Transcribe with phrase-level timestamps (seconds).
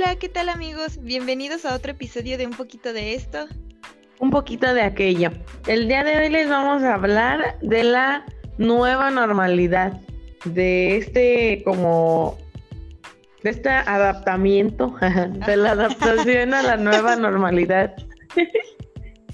[0.00, 1.02] Hola, ¿qué tal amigos?
[1.02, 3.48] Bienvenidos a otro episodio de Un poquito de esto.
[4.20, 5.32] Un poquito de aquello.
[5.66, 8.24] El día de hoy les vamos a hablar de la
[8.58, 10.00] nueva normalidad,
[10.44, 12.38] de este como
[13.42, 14.94] de este adaptamiento,
[15.46, 17.92] de la adaptación a la nueva normalidad.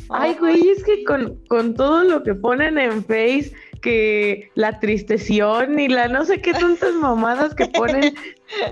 [0.08, 3.52] Ay, güey, es que con, con todo lo que ponen en Face,
[3.84, 8.14] que la tristeción y la no sé qué tantas mamadas que ponen.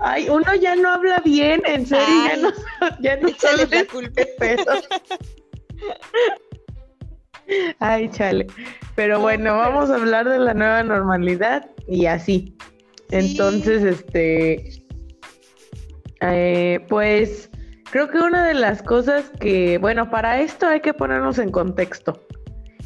[0.00, 2.50] Ay, uno ya no habla bien, en serio, ya no,
[3.00, 4.22] ya no sabe la culpa.
[7.78, 8.46] Ay, chale.
[8.94, 12.56] Pero bueno, vamos a hablar de la nueva normalidad y así.
[13.10, 14.82] Entonces, este,
[16.22, 17.50] eh, pues
[17.90, 22.26] creo que una de las cosas que, bueno, para esto hay que ponernos en contexto.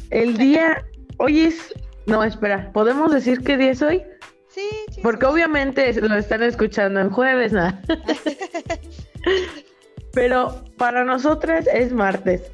[0.09, 0.85] El día,
[1.19, 1.73] hoy es
[2.07, 4.01] no, espera, ¿podemos decir qué día es hoy?
[4.47, 5.01] Sí, sí.
[5.03, 7.77] Porque obviamente lo están escuchando en jueves, ¿no?
[10.13, 12.49] Pero para nosotras es martes.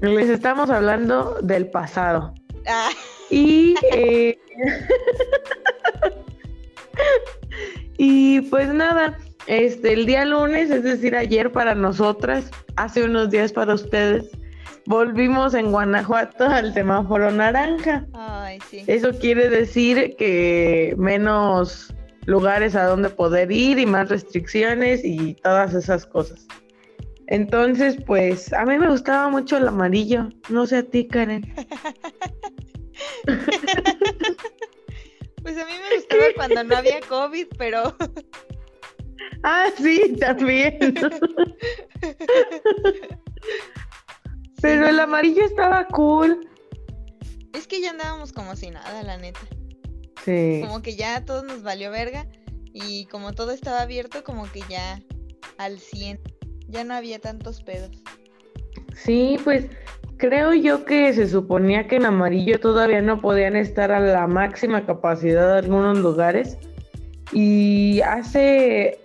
[0.00, 2.32] Les estamos hablando del pasado.
[2.66, 2.90] Ah.
[3.28, 4.38] Y, eh,
[7.98, 13.52] y pues nada, este, el día lunes, es decir, ayer para nosotras, hace unos días
[13.52, 14.30] para ustedes,
[14.86, 18.06] volvimos en Guanajuato al semáforo naranja.
[18.14, 18.84] Ay, sí.
[18.86, 21.92] Eso quiere decir que menos
[22.26, 26.46] lugares a donde poder ir y más restricciones y todas esas cosas.
[27.28, 31.42] Entonces, pues a mí me gustaba mucho el amarillo, no sé a ti, Karen.
[35.42, 37.96] pues a mí me gustaba cuando no había COVID, pero...
[39.42, 40.78] ah, sí, también.
[44.66, 46.40] Pero el amarillo estaba cool.
[47.54, 49.38] Es que ya andábamos como si nada, la neta.
[50.24, 50.60] Sí.
[50.60, 52.26] Como que ya todo nos valió verga
[52.72, 55.00] y como todo estaba abierto, como que ya
[55.58, 56.20] al 100.
[56.66, 58.02] Ya no había tantos pedos.
[58.96, 59.66] Sí, pues
[60.16, 64.84] creo yo que se suponía que en amarillo todavía no podían estar a la máxima
[64.84, 66.58] capacidad de algunos lugares.
[67.32, 68.98] Y hace,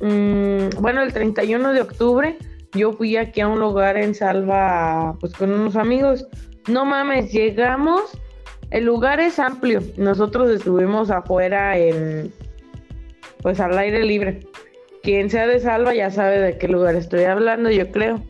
[0.00, 2.38] mm, bueno, el 31 de octubre
[2.72, 6.26] yo fui aquí a un lugar en Salva, pues con unos amigos.
[6.68, 8.18] No mames, llegamos,
[8.70, 9.80] el lugar es amplio.
[9.96, 12.32] Nosotros estuvimos afuera en,
[13.42, 14.40] pues al aire libre.
[15.02, 18.22] Quien sea de Salva ya sabe de qué lugar estoy hablando, yo creo.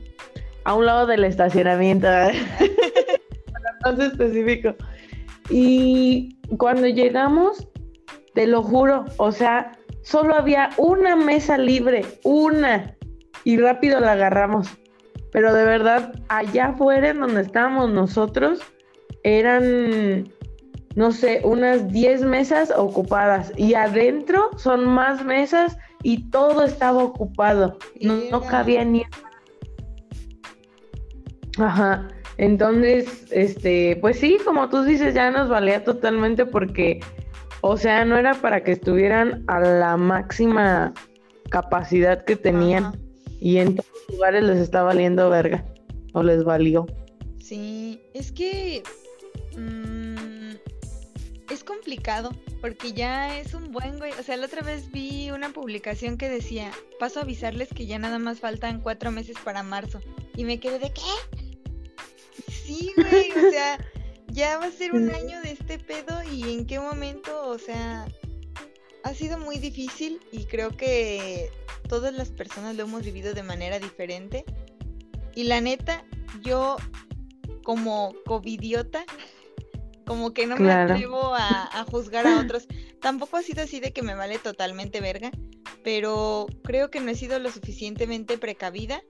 [0.64, 2.08] A un lado del estacionamiento,
[3.84, 4.74] no específico.
[5.48, 7.68] Y cuando llegamos,
[8.34, 9.72] te lo juro, o sea,
[10.02, 12.95] solo había una mesa libre, una
[13.46, 14.76] y rápido la agarramos.
[15.30, 18.58] Pero de verdad, allá afuera en donde estábamos nosotros,
[19.22, 20.28] eran,
[20.96, 23.52] no sé, unas 10 mesas ocupadas.
[23.56, 27.78] Y adentro son más mesas y todo estaba ocupado.
[28.00, 29.04] No, no cabía ni.
[31.58, 32.08] Ajá.
[32.38, 36.98] Entonces, este, pues sí, como tú dices, ya nos valía totalmente porque,
[37.60, 40.92] o sea, no era para que estuvieran a la máxima
[41.48, 43.05] capacidad que tenían.
[43.46, 45.64] Y en todos los lugares les está valiendo verga.
[46.14, 46.84] O les valió.
[47.40, 48.82] Sí, es que
[49.56, 50.56] mm,
[51.52, 54.10] es complicado porque ya es un buen güey.
[54.18, 58.00] O sea, la otra vez vi una publicación que decía, paso a avisarles que ya
[58.00, 60.00] nada más faltan cuatro meses para marzo.
[60.34, 62.50] Y me quedé de qué?
[62.50, 63.78] Sí, güey, o sea,
[64.26, 68.08] ya va a ser un año de este pedo y en qué momento, o sea,
[69.04, 71.48] ha sido muy difícil y creo que
[71.86, 74.44] todas las personas lo hemos vivido de manera diferente.
[75.34, 76.04] Y la neta,
[76.42, 76.76] yo
[77.62, 79.04] como covidiota,
[80.06, 82.66] como que no me atrevo a, juzgar a otros.
[83.00, 85.30] Tampoco ha sido así de que me vale totalmente verga,
[85.82, 89.02] pero creo que no he sido lo suficientemente precavida.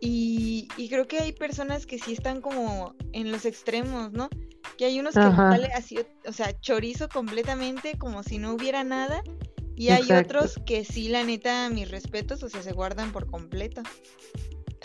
[0.00, 4.28] Y, creo que hay personas que sí están como en los extremos, ¿no?
[4.76, 9.22] Que hay unos que vale así, o sea, chorizo completamente, como si no hubiera nada.
[9.76, 13.82] Y hay otros que sí, la neta, mis respetos, o sea, se guardan por completo.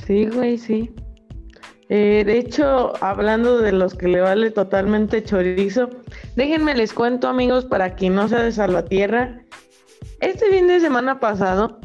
[0.06, 0.92] Sí, güey, sí.
[1.90, 5.90] Eh, de hecho, hablando de los que le vale totalmente chorizo,
[6.36, 9.42] déjenme les cuento, amigos, para quien no sea de Salvatierra.
[10.20, 11.80] Este fin de semana pasado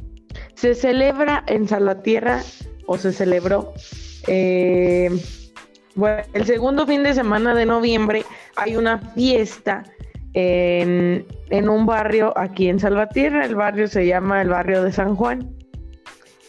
[0.54, 2.42] se celebra en Salvatierra,
[2.86, 3.72] o se celebró,
[4.26, 5.10] eh,
[5.94, 8.24] bueno, el segundo fin de semana de noviembre
[8.56, 9.84] hay una fiesta
[10.34, 13.44] en, un barrio aquí en Salvatierra.
[13.44, 15.54] El barrio se llama el barrio de San Juan.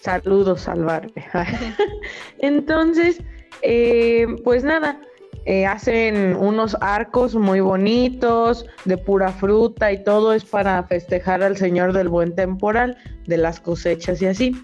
[0.02, 1.14] Saludos al barrio.
[2.40, 3.22] Entonces,
[3.62, 5.00] eh, pues nada,
[5.46, 11.56] eh, hacen unos arcos muy bonitos, de pura fruta y todo es para festejar al
[11.56, 12.98] Señor del buen temporal,
[13.28, 14.56] de las cosechas y así.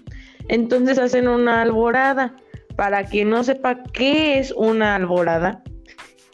[0.48, 2.36] Entonces hacen una alborada.
[2.76, 5.62] Para quien no sepa qué es una alborada,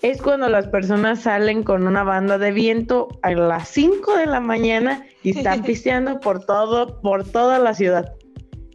[0.02, 4.40] es cuando las personas salen con una banda de viento a las 5 de la
[4.40, 8.12] mañana y están pisteando por todo, por toda la ciudad.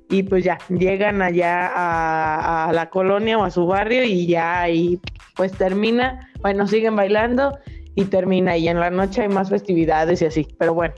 [0.10, 4.62] Y pues ya, llegan allá a, a la colonia o a su barrio y ya
[4.62, 5.00] ahí
[5.36, 7.58] pues termina, bueno, siguen bailando
[7.96, 10.94] y termina y en la noche hay más festividades y así, pero bueno.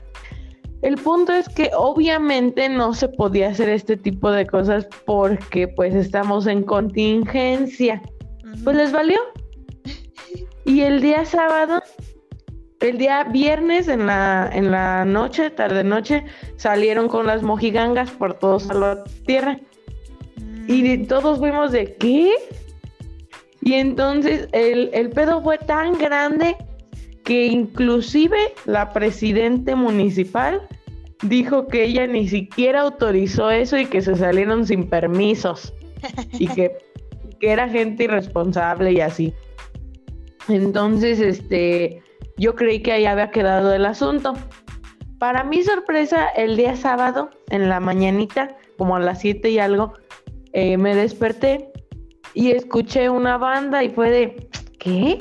[0.82, 5.94] El punto es que obviamente no se podía hacer este tipo de cosas porque pues
[5.94, 8.02] estamos en contingencia.
[8.62, 9.18] Pues les valió.
[10.66, 11.80] Y el día sábado,
[12.80, 16.24] el día viernes en la, en la noche, tarde noche,
[16.56, 19.60] salieron con las mojigangas por todos a la tierra.
[20.66, 21.06] Y mm.
[21.06, 22.34] todos fuimos de ¿qué?
[23.62, 26.56] Y entonces el, el pedo fue tan grande
[27.24, 30.66] que inclusive la presidente municipal
[31.22, 35.72] dijo que ella ni siquiera autorizó eso y que se salieron sin permisos
[36.32, 36.76] y que,
[37.40, 39.32] que era gente irresponsable y así.
[40.48, 42.02] Entonces, este,
[42.36, 44.34] yo creí que ahí había quedado el asunto.
[45.18, 49.94] Para mi sorpresa, el día sábado, en la mañanita, como a las 7 y algo,
[50.52, 51.70] eh, me desperté
[52.34, 54.48] y escuché una banda y fue de,
[54.78, 55.18] ¿qué?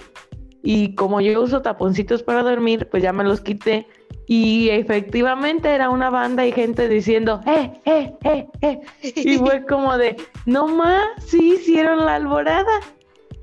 [0.61, 3.87] Y como yo uso taponcitos para dormir, pues ya me los quité.
[4.27, 8.81] Y efectivamente era una banda y gente diciendo, ¡eh, eh, eh, eh!
[9.01, 12.81] Y fue como de, no más, sí hicieron la alborada.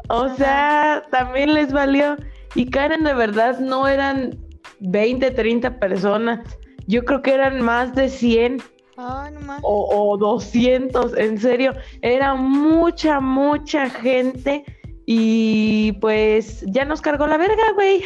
[0.08, 2.16] O sea, también les valió.
[2.54, 4.38] Y Karen, de verdad, no eran
[4.80, 6.40] 20, 30 personas.
[6.86, 8.62] Yo creo que eran más de 100.
[9.62, 11.74] O, o 200, en serio.
[12.02, 14.64] Era mucha, mucha gente.
[15.06, 18.02] Y pues ya nos cargó la verga, güey.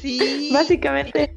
[0.00, 0.50] Sí.
[0.54, 1.34] Básicamente.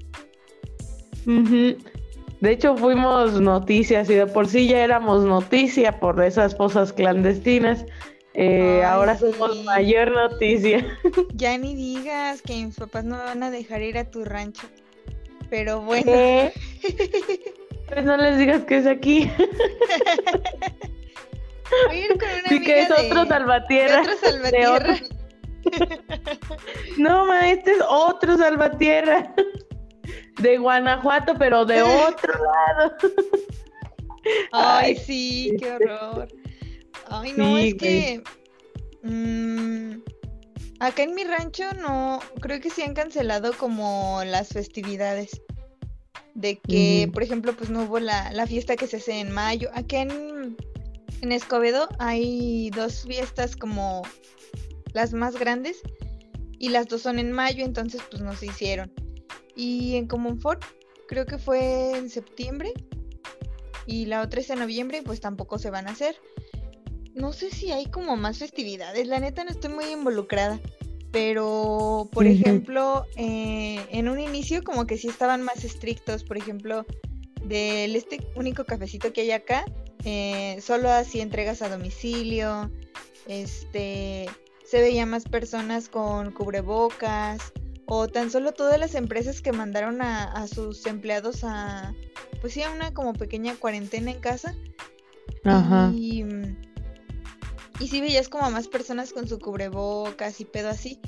[1.26, 7.86] De hecho, fuimos noticias y de por sí ya éramos noticia por esas fosas clandestinas.
[8.36, 10.86] Eh, ahora somos mayor noticia.
[11.36, 14.68] Ya ni digas que mis papás no me van a dejar ir a tu rancho.
[15.50, 16.12] Pero bueno.
[17.86, 19.30] Pues no les digas que es aquí.
[21.88, 24.02] Voy a ir con una sí, que es otro salvatierra.
[24.02, 24.98] otro salvatierra.
[26.98, 29.36] no, ma, este es otro salvatierra.
[30.40, 32.96] De Guanajuato, pero de otro lado.
[34.54, 36.30] Ay, sí, qué horror.
[37.16, 38.24] Ay, no, es que.
[39.04, 40.02] Mm,
[40.80, 42.20] acá en mi rancho no.
[42.42, 45.42] Creo que sí han cancelado como las festividades
[46.34, 49.70] de que, por ejemplo, pues no hubo la, fiesta que se hace en mayo.
[49.76, 50.58] Aquí en,
[51.22, 54.02] en Escobedo hay dos fiestas como
[54.94, 55.82] las más grandes
[56.58, 58.92] y las dos son en mayo, entonces pues no se hicieron.
[59.56, 60.64] Y en Comonfort
[61.08, 62.74] creo que fue en septiembre
[63.86, 66.16] y la otra es en noviembre, pues tampoco se van a hacer.
[67.14, 70.60] No sé si hay como más festividades, la neta no estoy muy involucrada
[71.14, 76.88] pero por ejemplo, eh, en un inicio como que sí estaban más estrictos, por ejemplo,
[77.44, 79.64] del este único cafecito que hay acá,
[80.06, 82.72] eh, solo así entregas a domicilio,
[83.28, 84.26] este,
[84.66, 87.54] se veía más personas con cubrebocas,
[87.86, 91.94] o tan solo todas las empresas que mandaron a, a sus empleados a,
[92.42, 94.56] pues sí, a una como pequeña cuarentena en casa.
[95.44, 95.92] Ajá.
[95.94, 96.26] Y
[97.84, 101.02] y sí veías como a más personas con su cubrebocas y pedo así.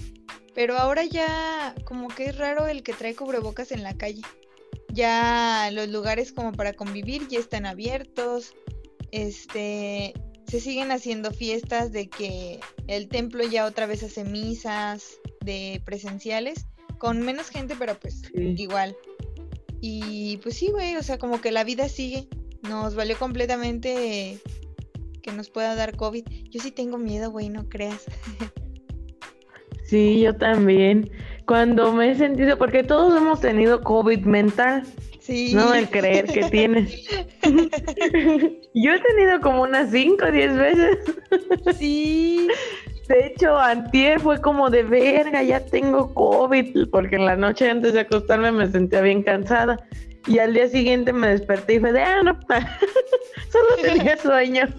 [0.53, 4.21] Pero ahora ya como que es raro el que trae cubrebocas en la calle.
[4.89, 8.53] Ya los lugares como para convivir ya están abiertos.
[9.11, 10.13] Este,
[10.47, 16.65] se siguen haciendo fiestas de que el templo ya otra vez hace misas de presenciales
[16.97, 18.97] con menos gente, pero pues igual.
[19.79, 22.27] Y pues sí, güey, o sea, como que la vida sigue.
[22.63, 24.41] Nos valió completamente
[25.25, 26.23] que nos pueda dar COVID.
[26.51, 28.05] Yo sí tengo miedo, güey, no creas.
[29.83, 31.09] Sí, yo también.
[31.47, 34.83] Cuando me he sentido, porque todos hemos tenido COVID mental.
[35.19, 35.53] Sí.
[35.55, 37.07] No el creer que tienes.
[38.73, 40.97] yo he tenido como unas 5 o 10 veces.
[41.77, 42.47] sí.
[43.07, 47.93] De hecho, antier fue como de verga, ya tengo COVID, porque en la noche antes
[47.93, 49.77] de acostarme me sentía bien cansada.
[50.27, 52.37] Y al día siguiente me desperté y fue de, ah, no,
[53.49, 54.63] solo tenía sueño.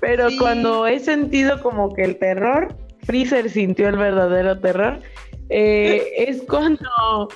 [0.00, 5.00] Pero cuando he sentido como que el terror, Freezer sintió el verdadero terror,
[5.48, 7.28] eh, es cuando,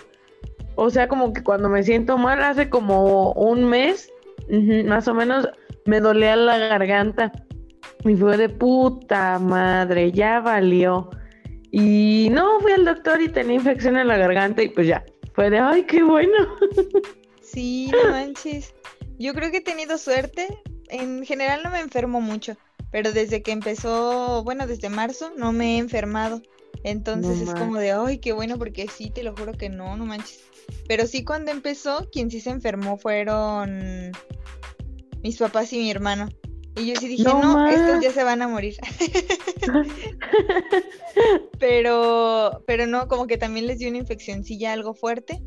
[0.74, 4.12] o sea, como que cuando me siento mal, hace como un mes,
[4.84, 5.48] más o menos,
[5.86, 7.32] me dolía la garganta.
[8.04, 11.08] Y fue de puta madre, ya valió.
[11.70, 15.04] Y no, fui al doctor y tenía infección en la garganta y pues ya,
[15.38, 16.36] fue de, ay, qué bueno.
[17.40, 18.74] Sí, no manches.
[19.18, 20.48] Yo creo que he tenido suerte.
[20.88, 22.58] En general no me enfermo mucho,
[22.90, 26.42] pero desde que empezó, bueno, desde marzo no me he enfermado.
[26.82, 30.04] Entonces es como de, ay, qué bueno, porque sí, te lo juro que no, no
[30.04, 30.40] manches.
[30.88, 34.10] Pero sí cuando empezó, quien sí se enfermó fueron
[35.22, 36.28] mis papás y mi hermano.
[36.78, 38.76] Y yo sí dije, no, estos ya se van a morir.
[41.58, 45.42] pero, pero no, como que también les dio una infeccióncilla algo fuerte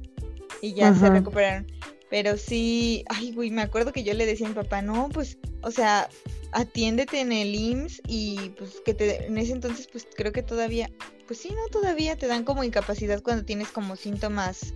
[0.62, 1.68] y ya se recuperaron.
[2.10, 5.38] Pero sí, ay, güey, me acuerdo que yo le decía a mi papá, no, pues,
[5.62, 6.10] o sea,
[6.52, 10.92] atiéndete en el IMSS y pues que te, en ese entonces, pues creo que todavía,
[11.26, 14.74] pues sí, no, todavía te dan como incapacidad cuando tienes como síntomas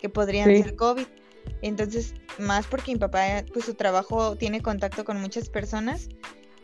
[0.00, 1.06] que podrían ser COVID.
[1.62, 6.08] Entonces, más porque mi papá, pues su trabajo tiene contacto con muchas personas,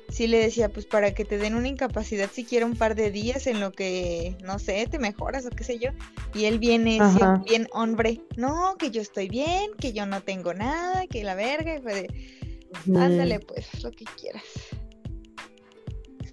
[0.09, 3.47] sí le decía, pues para que te den una incapacidad siquiera un par de días
[3.47, 5.91] en lo que, no sé, te mejoras o qué sé yo.
[6.35, 6.99] Y él viene
[7.47, 11.77] bien hombre, no, que yo estoy bien, que yo no tengo nada, que la verga,
[11.77, 14.45] y fue de, ándale pues, lo que quieras.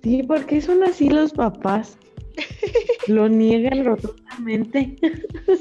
[0.01, 1.97] Sí, porque son así los papás.
[3.07, 4.97] Lo niegan rotundamente.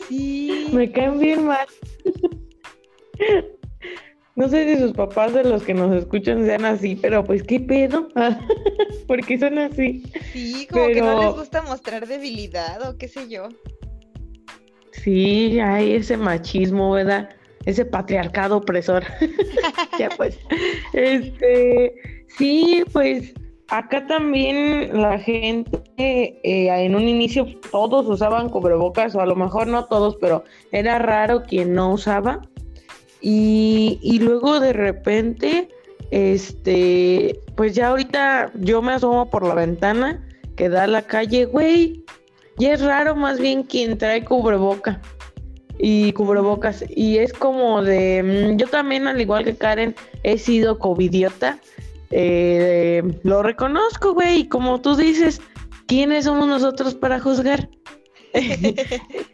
[0.08, 0.68] Sí.
[0.72, 1.66] Me caen bien mal.
[4.36, 7.60] No sé si sus papás de los que nos escuchan sean así, pero pues qué
[7.60, 8.08] pedo.
[9.06, 10.02] porque son así?
[10.32, 13.48] Sí, como que no les gusta mostrar debilidad o qué sé yo.
[14.90, 17.28] Sí, hay ese machismo, ¿verdad?
[17.64, 19.04] Ese patriarcado opresor.
[20.00, 20.36] ya pues.
[20.92, 21.94] Este,
[22.36, 23.34] sí, pues
[23.68, 29.68] acá también la gente eh, en un inicio todos usaban cubrebocas, o a lo mejor
[29.68, 30.42] no todos, pero
[30.72, 32.40] era raro quien no usaba.
[33.26, 35.70] Y, luego de repente,
[36.10, 40.22] este, pues ya ahorita yo me asomo por la ventana
[40.56, 42.04] que da a la calle, güey.
[42.58, 45.00] Y es raro más bien quien trae cubreboca
[45.78, 46.84] y cubrebocas.
[46.94, 51.58] Y es como de, mm, yo también, al igual que Karen, he sido covidiota.
[52.10, 54.40] Eh, lo reconozco, güey.
[54.40, 55.40] Y como tú dices,
[55.86, 57.70] ¿quiénes somos nosotros para juzgar?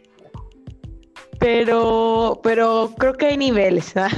[1.41, 4.09] pero, pero creo que hay niveles, ¿ah?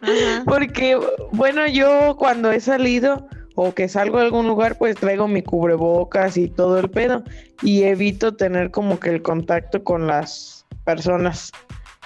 [0.46, 0.98] Porque,
[1.32, 6.38] bueno, yo cuando he salido o que salgo a algún lugar, pues traigo mi cubrebocas
[6.38, 7.22] y todo el pedo
[7.62, 11.52] y evito tener como que el contacto con las personas.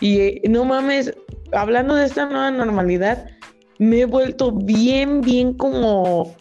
[0.00, 1.14] Y no mames,
[1.52, 3.30] hablando de esta nueva normalidad,
[3.78, 6.34] me he vuelto bien, bien como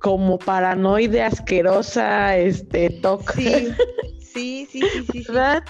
[0.00, 3.00] como paranoide asquerosa, este.
[3.34, 3.68] Sí,
[4.20, 5.24] sí, sí, sí, sí.
[5.28, 5.62] ¿Verdad?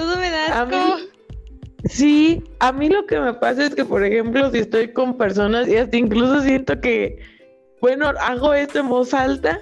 [0.00, 0.96] Todo me da asco.
[1.84, 5.68] sí, a mí lo que me pasa es que, por ejemplo, si estoy con personas
[5.68, 7.18] y hasta incluso siento que,
[7.82, 9.60] bueno, hago esto en voz alta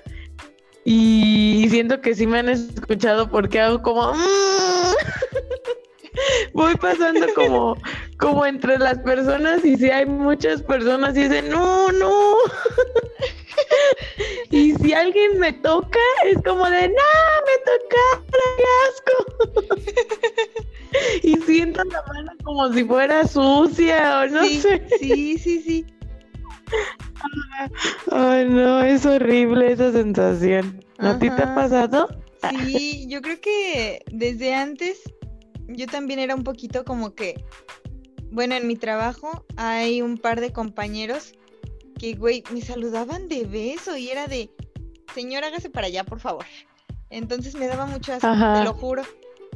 [0.84, 4.12] y siento que sí me han escuchado porque hago como...
[4.12, 4.14] Mm".
[6.52, 7.76] Voy pasando como,
[8.16, 12.36] como entre las personas y si hay muchas personas y dicen, no, no.
[14.50, 17.04] Y si alguien me toca, es como de, no,
[17.46, 18.24] me toca,
[18.56, 19.16] qué asco.
[21.22, 24.86] y siento la mano como si fuera sucia o no sé.
[24.98, 25.86] Sí, sí, sí.
[28.10, 30.84] Ay, no, es horrible esa sensación.
[30.98, 32.08] ¿A ti te ha pasado?
[32.64, 35.00] Sí, yo creo que desde antes
[35.68, 37.44] yo también era un poquito como que,
[38.30, 41.34] bueno, en mi trabajo hay un par de compañeros
[41.98, 44.50] que, güey, me saludaban de beso y era de,
[45.14, 46.44] señor, hágase para allá, por favor.
[47.10, 49.02] Entonces me daba mucho asco, te lo juro.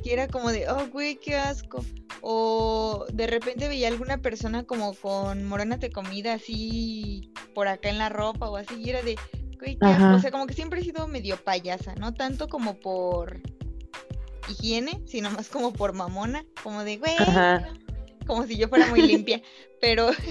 [0.03, 1.85] Que era como de, oh, güey, qué asco.
[2.23, 7.99] O de repente veía alguna persona como con morona de comida así por acá en
[7.99, 9.17] la ropa o así, y era de,
[9.59, 10.17] güey, qué asco.
[10.17, 13.41] O sea, como que siempre he sido medio payasa, no tanto como por
[14.49, 17.15] higiene, sino más como por mamona, como de, güey,
[18.27, 19.41] como si yo fuera muy limpia,
[19.81, 20.11] pero...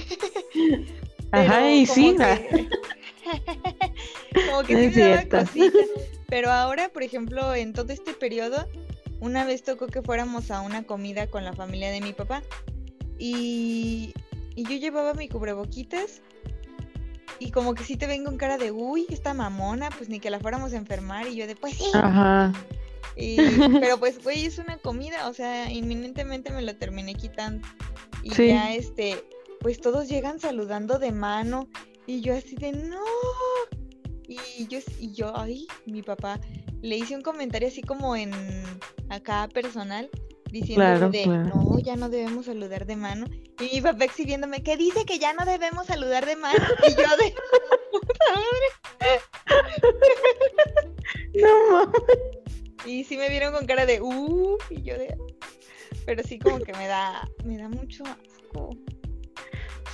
[1.31, 2.15] Ajá, y sí.
[4.49, 5.77] como que sí me daba cosita.
[6.27, 8.67] Pero ahora, por ejemplo, en todo este periodo,
[9.19, 12.41] una vez tocó que fuéramos a una comida con la familia de mi papá.
[13.17, 14.13] Y,
[14.55, 16.21] y yo llevaba mi cubreboquitas.
[17.39, 20.29] Y como que sí te vengo en cara de, uy, esta mamona, pues ni que
[20.29, 21.27] la fuéramos a enfermar.
[21.27, 21.85] Y yo de, pues sí.
[21.93, 22.53] Ajá.
[23.15, 27.67] pero pues, güey, es una comida, o sea, inminentemente me lo terminé quitando.
[28.23, 29.23] Y ya, este,
[29.61, 31.67] pues todos llegan saludando de mano
[32.07, 33.03] y yo así de no.
[34.27, 36.39] Y yo, y yo, ay, mi papá,
[36.81, 38.31] le hice un comentario así como en
[39.09, 40.09] acá personal,
[40.45, 43.25] diciendo de no, ya no debemos saludar de mano.
[43.59, 46.63] Y mi papá exhibiéndome que dice que ya no debemos saludar de mano.
[46.87, 47.35] Y yo de.
[51.33, 52.01] No mames.
[52.85, 55.15] Y sí me vieron con cara de uh, y yo de.
[56.05, 58.75] Pero sí, como que me da, me da mucho asco.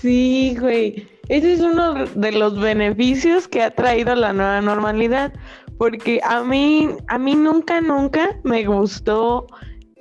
[0.02, 1.08] Sí, güey.
[1.30, 5.34] Ese es uno de los beneficios que ha traído la nueva normalidad.
[5.78, 9.48] Porque a mí, a mí nunca, nunca me gustó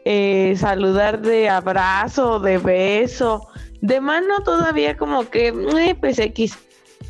[0.04, 3.46] eh, saludar de abrazo, de beso.
[3.80, 6.56] De mano todavía como que, eh, pues X.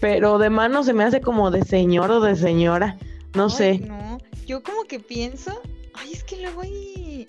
[0.01, 2.97] Pero de mano se me hace como de señor o de señora.
[3.35, 3.79] No Ay, sé.
[3.79, 5.61] No, yo como que pienso,
[5.95, 7.27] ay, es que luego hay.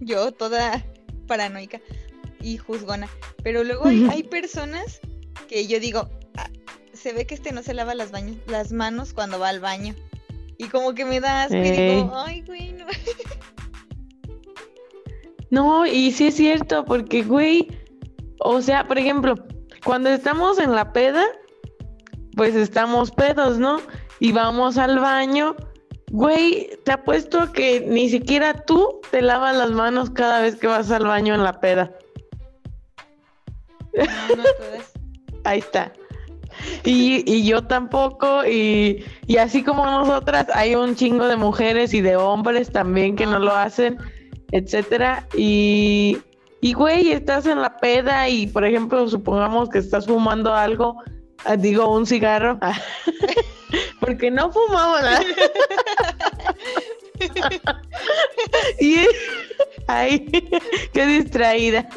[0.00, 0.84] Yo toda
[1.26, 1.80] paranoica
[2.40, 3.08] y juzgona.
[3.42, 5.00] Pero luego hay, hay personas
[5.48, 6.50] que yo digo, "Ah,
[6.92, 9.94] se ve que este no se lava las, baños, las manos cuando va al baño.
[10.58, 12.86] Y como que me da asco y digo, ay, güey, no.
[15.48, 17.68] No, y sí es cierto, porque, güey,
[18.40, 19.36] o sea, por ejemplo,
[19.84, 21.24] cuando estamos en la peda,
[22.34, 23.80] pues estamos pedos, ¿no?
[24.18, 25.54] Y vamos al baño,
[26.10, 30.90] güey, te apuesto que ni siquiera tú te lavas las manos cada vez que vas
[30.90, 31.96] al baño en la peda.
[33.96, 34.92] No, no todas.
[35.44, 35.92] Ahí está.
[36.84, 42.00] Y, y yo tampoco, y, y así como nosotras, hay un chingo de mujeres y
[42.00, 43.98] de hombres también que no lo hacen,
[44.52, 45.26] etcétera.
[45.36, 46.18] Y,
[46.60, 50.96] y güey, estás en la peda y, por ejemplo, supongamos que estás fumando algo,
[51.44, 52.58] ah, digo, un cigarro,
[54.00, 55.20] porque no fumamos nada.
[58.80, 59.06] y
[59.86, 60.26] ay,
[60.92, 61.88] qué distraída.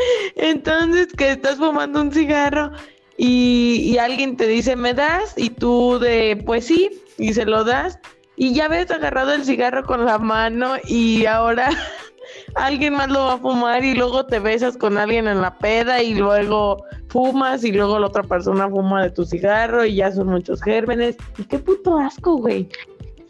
[0.36, 2.72] Entonces, que estás fumando un cigarro
[3.16, 5.34] y, alguien te dice, ¿me das?
[5.36, 7.98] Y tú de, pues sí, y se lo das.
[8.36, 11.68] Y ya ves agarrado el cigarro con la mano y ahora
[12.54, 16.02] alguien más lo va a fumar y luego te besas con alguien en la peda
[16.02, 20.28] y luego fumas y luego la otra persona fuma de tu cigarro y ya son
[20.28, 21.16] muchos gérmenes.
[21.36, 22.66] Y qué puto asco, güey.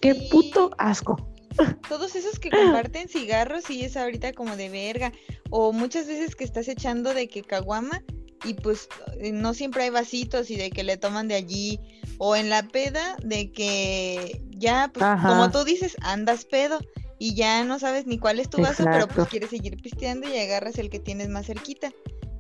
[0.01, 1.17] Qué puto asco.
[1.89, 5.13] Todos esos que comparten cigarros sí es ahorita como de verga.
[5.51, 8.03] O muchas veces que estás echando de que caguama
[8.45, 11.81] y pues eh, no siempre hay vasitos y de que le toman de allí.
[12.19, 15.29] O en la peda de que ya, pues Ajá.
[15.29, 16.79] como tú dices, andas pedo
[17.19, 20.39] y ya no sabes ni cuál es tu vaso, pero pues quieres seguir pisteando y
[20.39, 21.93] agarras el que tienes más cerquita.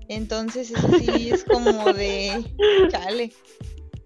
[0.08, 2.44] Entonces eso sí es como de
[2.90, 3.32] chale.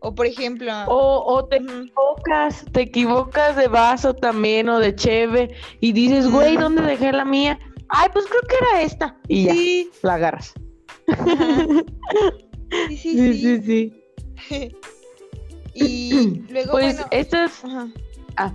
[0.06, 5.54] O por ejemplo, O, o te equivocas, te equivocas de vaso también o de cheve
[5.80, 6.58] y dices, güey.
[6.58, 7.58] ¿dónde dejé la mía?
[7.88, 9.16] Ay, pues creo que era esta.
[9.28, 9.54] Y ya,
[10.02, 10.52] la agarras.
[12.88, 13.92] sí, sí, Sí, sí, sí.
[14.48, 14.76] sí.
[15.76, 17.64] Y luego, Pues bueno, estas...
[17.64, 17.88] ajá.
[18.36, 18.52] Ah,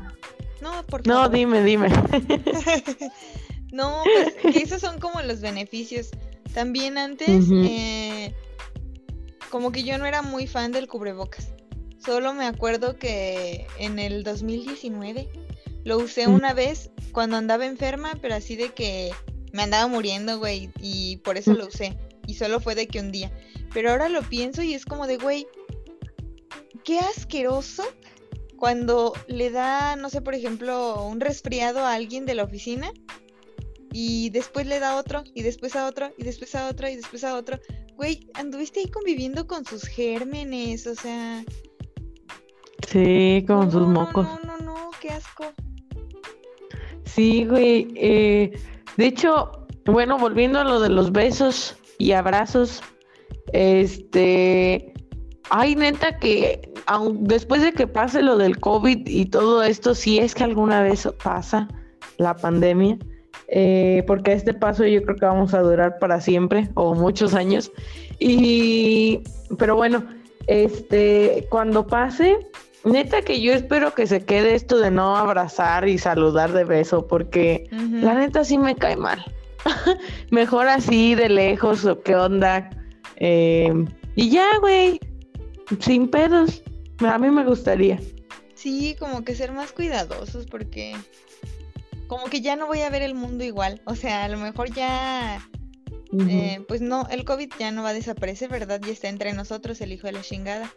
[0.62, 1.90] No, por no, dime, dime.
[3.72, 6.10] No, pues que esos son como los beneficios.
[6.54, 8.34] También antes, eh,
[9.50, 11.50] como que yo no era muy fan del cubrebocas.
[12.04, 15.30] Solo me acuerdo que en el 2019
[15.84, 19.12] lo usé una vez cuando andaba enferma, pero así de que
[19.52, 21.98] me andaba muriendo, güey, y por eso lo usé.
[22.28, 23.32] Y solo fue de que un día.
[23.74, 25.48] Pero ahora lo pienso y es como de, güey,
[26.84, 27.84] qué asqueroso
[28.56, 32.92] cuando le da, no sé, por ejemplo, un resfriado a alguien de la oficina
[33.92, 37.24] y después le da otro y después a otro y después a otro y después
[37.24, 37.60] a otro.
[38.00, 41.44] Güey, anduviste ahí conviviendo con sus gérmenes, o sea...
[42.88, 44.26] Sí, con no, sus mocos.
[44.26, 45.44] No, no, no, qué asco.
[47.04, 47.90] Sí, güey.
[47.98, 48.58] eh,
[48.96, 52.82] de hecho, bueno, volviendo a lo de los besos y abrazos,
[53.52, 54.94] este,
[55.50, 60.20] ay, neta que aun después de que pase lo del COVID y todo esto, si
[60.20, 61.68] es que alguna vez pasa
[62.18, 62.98] la pandemia,
[63.52, 67.72] eh, porque este paso yo creo que vamos a durar para siempre o muchos años.
[68.20, 69.22] Y,
[69.58, 70.04] pero bueno,
[70.48, 72.38] este, cuando pase,
[72.84, 77.08] neta que yo espero que se quede esto de no abrazar y saludar de beso,
[77.08, 79.24] porque la neta sí me cae mal.
[80.30, 82.70] Mejor así, de lejos, o qué onda.
[83.18, 83.74] Eh,
[84.16, 85.00] y ya, güey,
[85.80, 86.64] sin pedos.
[87.00, 88.00] A mí me gustaría.
[88.56, 90.94] Sí, como que ser más cuidadosos porque
[92.10, 93.82] como que ya no voy a ver el mundo igual.
[93.86, 95.48] O sea, a lo mejor ya,
[96.28, 98.82] eh, pues no, el COVID ya no va a desaparecer, ¿verdad?
[98.84, 100.74] Ya está entre nosotros el hijo de la chingada.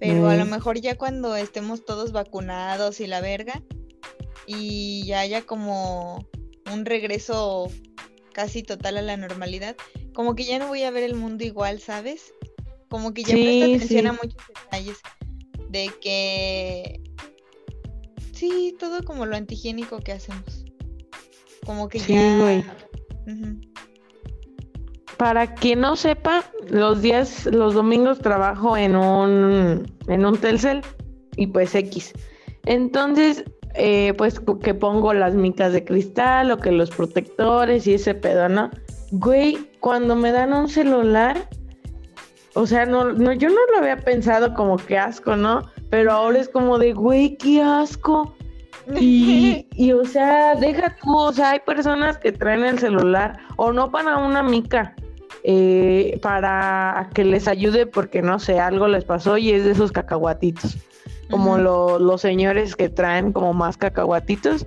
[0.00, 0.50] Pero a lo Mm.
[0.50, 3.62] mejor ya cuando estemos todos vacunados y la verga
[4.46, 6.26] y ya haya como
[6.72, 7.68] un regreso
[8.32, 9.76] casi total a la normalidad,
[10.14, 12.32] como que ya no voy a ver el mundo igual, ¿sabes?
[12.88, 14.98] Como que ya Sí, presto atención a muchos detalles
[15.68, 17.00] de que
[18.32, 20.61] sí, todo como lo antihigiénico que hacemos.
[21.64, 22.64] Como que Sí, ya güey.
[25.16, 30.82] Para quien no sepa, los días, los domingos trabajo en un, en un Telcel
[31.36, 32.12] y pues X.
[32.64, 33.44] Entonces,
[33.74, 38.48] eh, pues que pongo las micas de cristal o que los protectores y ese pedo,
[38.48, 38.70] ¿no?
[39.12, 41.48] Güey, cuando me dan un celular,
[42.54, 45.62] o sea, no, no, yo no lo había pensado como que asco, ¿no?
[45.88, 48.34] Pero ahora es como de, güey, qué asco.
[48.98, 53.72] Y, y, o sea, deja tú, o sea, hay personas que traen el celular o
[53.72, 54.94] no para una mica,
[55.44, 59.90] eh, para que les ayude porque no sé, algo les pasó y es de esos
[59.90, 60.76] cacahuatitos,
[61.30, 64.66] como los señores que traen como más cacahuatitos.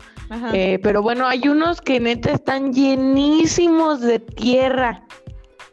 [0.53, 5.03] Eh, pero bueno, hay unos que neta están llenísimos de tierra,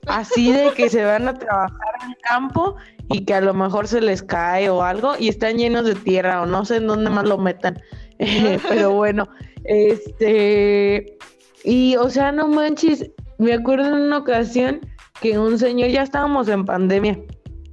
[0.07, 2.77] así de que se van a trabajar en campo
[3.11, 6.43] y que a lo mejor se les cae o algo y están llenos de tierra
[6.43, 7.81] o no sé en dónde más lo metan.
[8.69, 9.29] pero bueno,
[9.65, 11.17] este,
[11.65, 14.81] y o sea, no manches, me acuerdo en una ocasión
[15.21, 17.19] que un señor, ya estábamos en pandemia,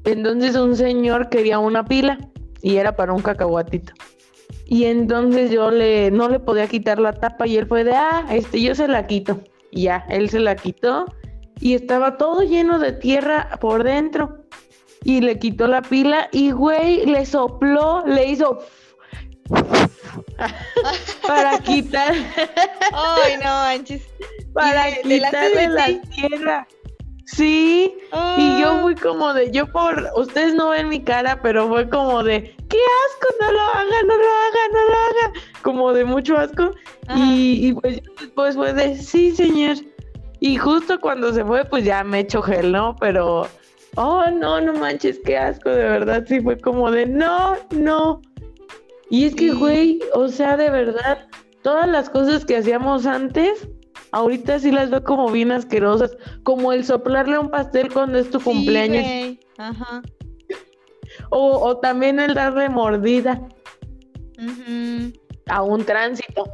[0.05, 2.17] entonces un señor quería una pila
[2.62, 3.93] y era para un cacahuatito.
[4.65, 8.25] Y entonces yo le, no le podía quitar la tapa y él fue de, ah,
[8.31, 9.41] este, yo se la quito.
[9.71, 11.05] Y ya, él se la quitó
[11.59, 14.43] y estaba todo lleno de tierra por dentro.
[15.03, 18.59] Y le quitó la pila y, güey, le sopló, le hizo
[21.27, 22.13] para quitar.
[22.93, 24.03] Ay, no manches.
[24.53, 26.67] Para quitarle la tierra.
[27.25, 27.95] Sí,
[28.38, 28.79] y yo ah.
[28.81, 32.77] fui como de, yo por, ustedes no ven mi cara, pero fue como de, qué
[32.77, 36.71] asco, no lo haga, no lo haga, no lo haga, como de mucho asco.
[37.15, 39.77] Y, y, pues después fue de, sí, señor.
[40.39, 42.95] Y justo cuando se fue, pues ya me echo gel, ¿no?
[42.99, 43.47] Pero,
[43.95, 48.21] oh, no, no manches, qué asco, de verdad, sí fue como de, no, no.
[49.09, 51.27] Y es que, güey, o sea, de verdad,
[51.63, 53.67] todas las cosas que hacíamos antes,
[54.11, 58.39] ahorita sí las veo como bien asquerosas, como el soplarle un pastel cuando es tu
[58.39, 59.37] cumpleaños.
[59.57, 60.01] Ajá.
[61.31, 63.41] O, también el darle mordida
[65.47, 66.45] a un tránsito.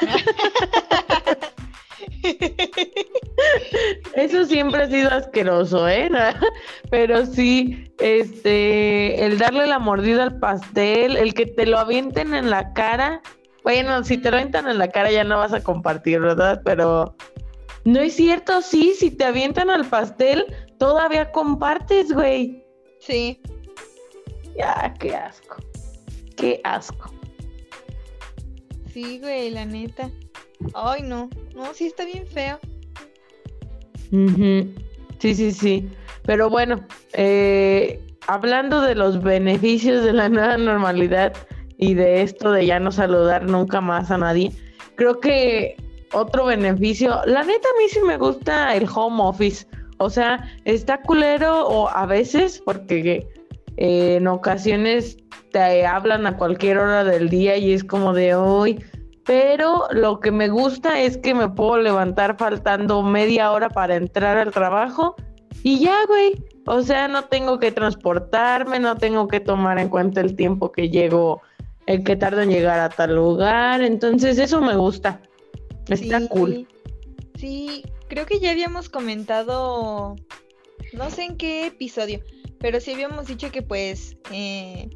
[4.14, 6.10] Eso siempre ha sido asqueroso, ¿eh?
[6.90, 12.50] Pero sí, este, el darle la mordida al pastel, el que te lo avienten en
[12.50, 13.22] la cara.
[13.62, 16.62] Bueno, si te lo avientan en la cara ya no vas a compartir, ¿verdad?
[16.64, 17.14] Pero
[17.84, 20.44] no es cierto, sí, si te avientan al pastel,
[20.78, 22.64] todavía compartes, güey.
[23.00, 23.40] Sí.
[24.56, 25.56] Ya, qué asco.
[26.36, 27.10] Qué asco.
[28.92, 30.10] Sí, güey, la neta.
[30.74, 31.30] Ay, no.
[31.54, 32.58] No, sí está bien feo.
[35.18, 35.88] Sí, sí, sí.
[36.24, 41.32] Pero bueno, eh, hablando de los beneficios de la nueva normalidad
[41.78, 44.52] y de esto de ya no saludar nunca más a nadie,
[44.96, 45.76] creo que
[46.12, 49.66] otro beneficio, la neta a mí sí me gusta el home office.
[49.98, 53.26] O sea, está culero o a veces, porque
[53.76, 55.16] eh, en ocasiones
[55.52, 58.84] te hablan a cualquier hora del día y es como de hoy
[59.28, 64.38] pero lo que me gusta es que me puedo levantar faltando media hora para entrar
[64.38, 65.16] al trabajo
[65.62, 66.42] y ya, güey.
[66.64, 70.88] O sea, no tengo que transportarme, no tengo que tomar en cuenta el tiempo que
[70.88, 71.42] llego,
[71.84, 73.82] el que tardo en llegar a tal lugar.
[73.82, 75.20] Entonces, eso me gusta.
[75.90, 76.66] Está cool.
[77.36, 80.16] Sí, creo que ya habíamos comentado,
[80.94, 82.20] no sé en qué episodio,
[82.60, 84.88] pero sí habíamos dicho que pues eh,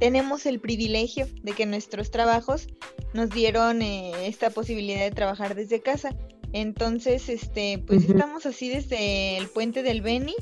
[0.00, 2.66] tenemos el privilegio de que nuestros trabajos
[3.12, 6.16] nos dieron eh, esta posibilidad de trabajar desde casa.
[6.52, 10.34] Entonces, este, pues estamos así desde el puente del Beni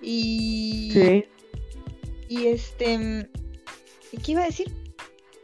[0.00, 1.24] y sí.
[2.28, 3.28] y este,
[4.24, 4.72] ¿qué iba a decir?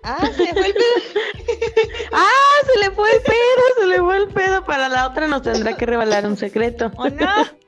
[0.04, 1.20] Ah, se le fue el pedo.
[2.12, 4.64] ah, se le fue el pedo, se le fue el pedo.
[4.64, 6.90] Para la otra nos tendrá que revelar un secreto.
[6.96, 7.26] ¿O no?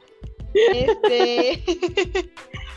[0.53, 1.62] Este.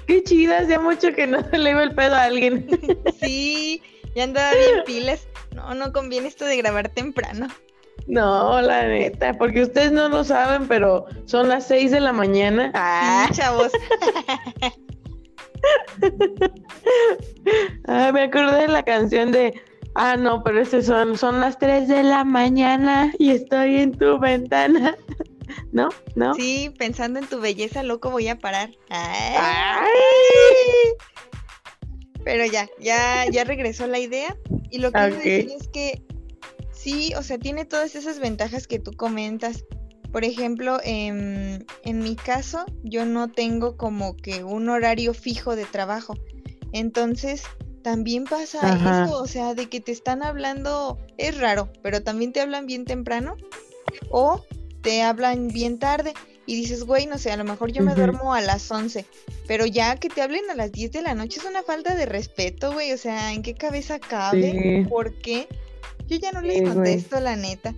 [0.08, 2.68] Qué chida, hacía mucho que no se le iba el pedo a alguien.
[3.22, 3.82] sí,
[4.16, 5.28] ya andaba bien pilas.
[5.56, 7.48] No, no conviene esto de grabar temprano.
[8.08, 12.72] No, la neta, porque ustedes no lo saben, pero son las 6 de la mañana.
[12.74, 13.72] Ah, chavos.
[17.88, 19.54] ah, me acordé de la canción de
[19.96, 24.18] Ah, no, pero ese son, son las 3 de la mañana y estoy en tu
[24.18, 24.96] ventana.
[25.72, 25.90] ¿No?
[26.16, 26.34] ¿No?
[26.34, 28.72] Sí, pensando en tu belleza, loco, voy a parar.
[32.24, 34.36] Pero ya, ya, ya regresó la idea.
[34.70, 36.04] Y lo que quiero decir es que
[36.72, 39.66] sí, o sea, tiene todas esas ventajas que tú comentas.
[40.12, 45.66] Por ejemplo, en, en mi caso, yo no tengo como que un horario fijo de
[45.66, 46.14] trabajo.
[46.72, 47.44] Entonces,
[47.84, 52.42] también pasa eso, o sea, de que te están hablando, es raro, pero también te
[52.42, 53.36] hablan bien temprano
[54.10, 54.44] o
[54.84, 56.14] te hablan bien tarde.
[56.46, 59.06] y dices, güey, no sé, a lo mejor yo me duermo a las 11,
[59.48, 62.06] pero ya que te hablen a las 10 de la noche es una falta de
[62.06, 64.86] respeto, güey, o sea, ¿en qué cabeza cabe?
[64.90, 65.48] ¿Por qué?
[66.08, 67.74] Yo ya no les contesto, la neta.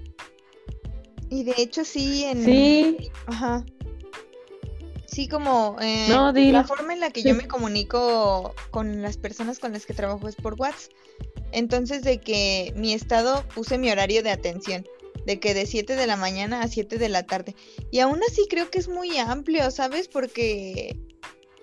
[1.29, 2.43] Y de hecho sí, en...
[2.43, 3.11] Sí.
[3.27, 3.63] Ajá.
[5.05, 9.73] Sí, como eh, la forma en la que yo me comunico con las personas con
[9.73, 10.91] las que trabajo es por WhatsApp.
[11.51, 14.85] Entonces, de que mi estado puse mi horario de atención
[15.25, 17.55] de que de 7 de la mañana a 7 de la tarde.
[17.91, 20.07] Y aún así creo que es muy amplio, ¿sabes?
[20.07, 20.99] Porque,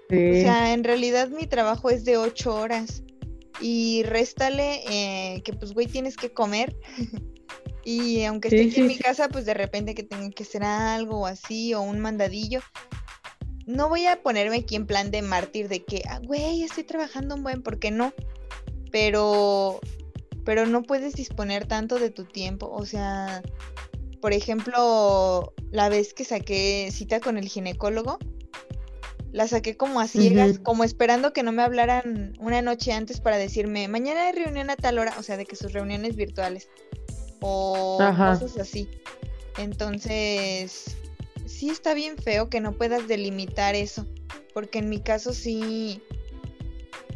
[0.09, 3.03] o sea, en realidad mi trabajo es de 8 horas.
[3.61, 6.77] Y réstale eh, que pues, güey, tienes que comer.
[7.85, 11.21] y aunque esté aquí en mi casa, pues de repente que tenga que hacer algo
[11.21, 12.61] o así, o un mandadillo.
[13.67, 17.37] No voy a ponerme aquí en plan de mártir de que, ah, güey, estoy trabajando
[17.37, 18.13] un buen, porque no.
[18.91, 19.81] Pero
[20.45, 22.71] pero no puedes disponer tanto de tu tiempo.
[22.71, 23.43] O sea,
[24.21, 28.19] por ejemplo, la vez que saqué cita con el ginecólogo,
[29.33, 33.39] la saqué como a ciegas, como esperando que no me hablaran una noche antes para
[33.39, 36.69] decirme, mañana hay reunión a tal hora, o sea, de que sus reuniones virtuales
[37.41, 38.89] o cosas así.
[39.59, 40.97] Entonces,
[41.47, 44.07] sí está bien feo que no puedas delimitar eso,
[44.53, 46.03] porque en mi caso sí,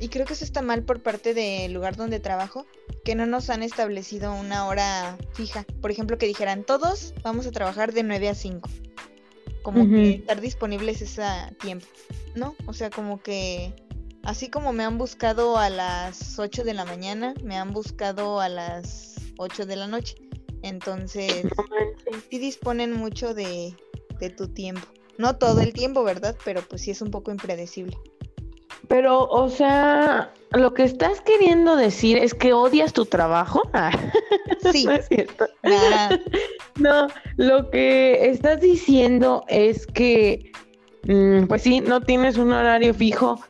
[0.00, 2.66] y creo que eso está mal por parte del lugar donde trabajo,
[3.06, 5.64] que no nos han establecido una hora fija.
[5.80, 8.68] Por ejemplo, que dijeran, todos vamos a trabajar de 9 a 5.
[9.62, 11.22] Como que estar disponibles ese
[11.60, 11.86] tiempo,
[12.34, 12.56] ¿no?
[12.66, 13.72] O sea, como que
[14.24, 18.48] así como me han buscado a las 8 de la mañana, me han buscado a
[18.48, 20.16] las 8 de la noche.
[20.62, 21.46] Entonces,
[22.28, 23.76] sí disponen mucho de,
[24.18, 24.86] de tu tiempo.
[25.16, 26.36] No todo el tiempo, ¿verdad?
[26.44, 27.96] Pero pues sí es un poco impredecible.
[28.88, 33.62] Pero, o sea, lo que estás queriendo decir es que odias tu trabajo.
[33.72, 34.84] Ah, sí.
[34.84, 35.46] no es cierto.
[36.78, 40.52] No, lo que estás diciendo es que,
[41.04, 43.40] mm, pues sí, no tienes un horario fijo,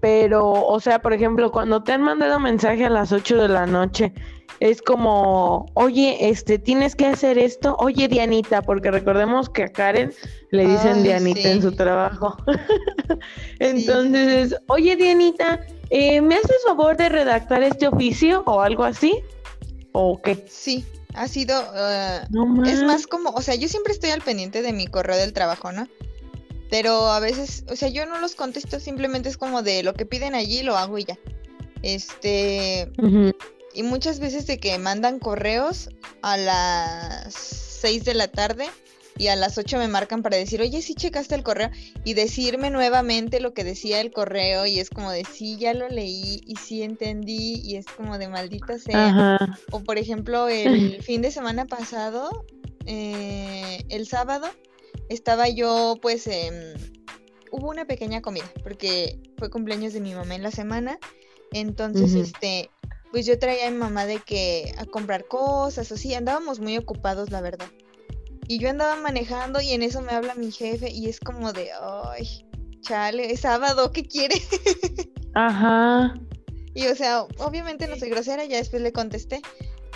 [0.00, 3.66] pero, o sea, por ejemplo, cuando te han mandado mensaje a las 8 de la
[3.66, 4.12] noche,
[4.60, 10.12] es como, oye, este, tienes que hacer esto, oye, Dianita, porque recordemos que a Karen
[10.50, 12.36] le dicen Dianita en su trabajo.
[13.58, 15.60] Entonces, oye, Dianita,
[15.90, 19.20] eh, ¿me haces favor de redactar este oficio o algo así?
[19.92, 20.44] ¿O qué?
[20.48, 20.84] Sí,
[21.14, 24.86] ha sido, uh, es más como, o sea, yo siempre estoy al pendiente de mi
[24.86, 25.88] correo del trabajo, ¿no?
[26.70, 30.06] Pero a veces, o sea, yo no los contesto, simplemente es como de lo que
[30.06, 31.18] piden allí, lo hago y ya.
[31.82, 32.90] Este,
[33.74, 35.88] y muchas veces de que mandan correos
[36.22, 38.66] a las 6 de la tarde
[39.18, 41.70] y a las 8 me marcan para decir, oye, sí checaste el correo
[42.04, 45.88] y decirme nuevamente lo que decía el correo y es como de, sí, ya lo
[45.88, 49.38] leí y sí entendí y es como de maldita sea.
[49.70, 52.46] O por ejemplo, el fin de semana pasado,
[52.86, 54.48] eh, el sábado,
[55.08, 56.28] estaba yo pues,
[57.50, 60.98] hubo una pequeña comida porque fue cumpleaños de mi mamá en la semana.
[61.52, 62.70] Entonces, este,
[63.12, 67.30] pues yo traía a mi mamá de que a comprar cosas, así, andábamos muy ocupados,
[67.30, 67.68] la verdad.
[68.48, 71.70] Y yo andaba manejando y en eso me habla mi jefe y es como de,
[71.72, 72.46] ay,
[72.80, 74.36] chale, es sábado, ¿qué quiere?
[75.34, 76.14] Ajá.
[76.74, 79.42] Y o sea, obviamente no soy grosera, ya después le contesté,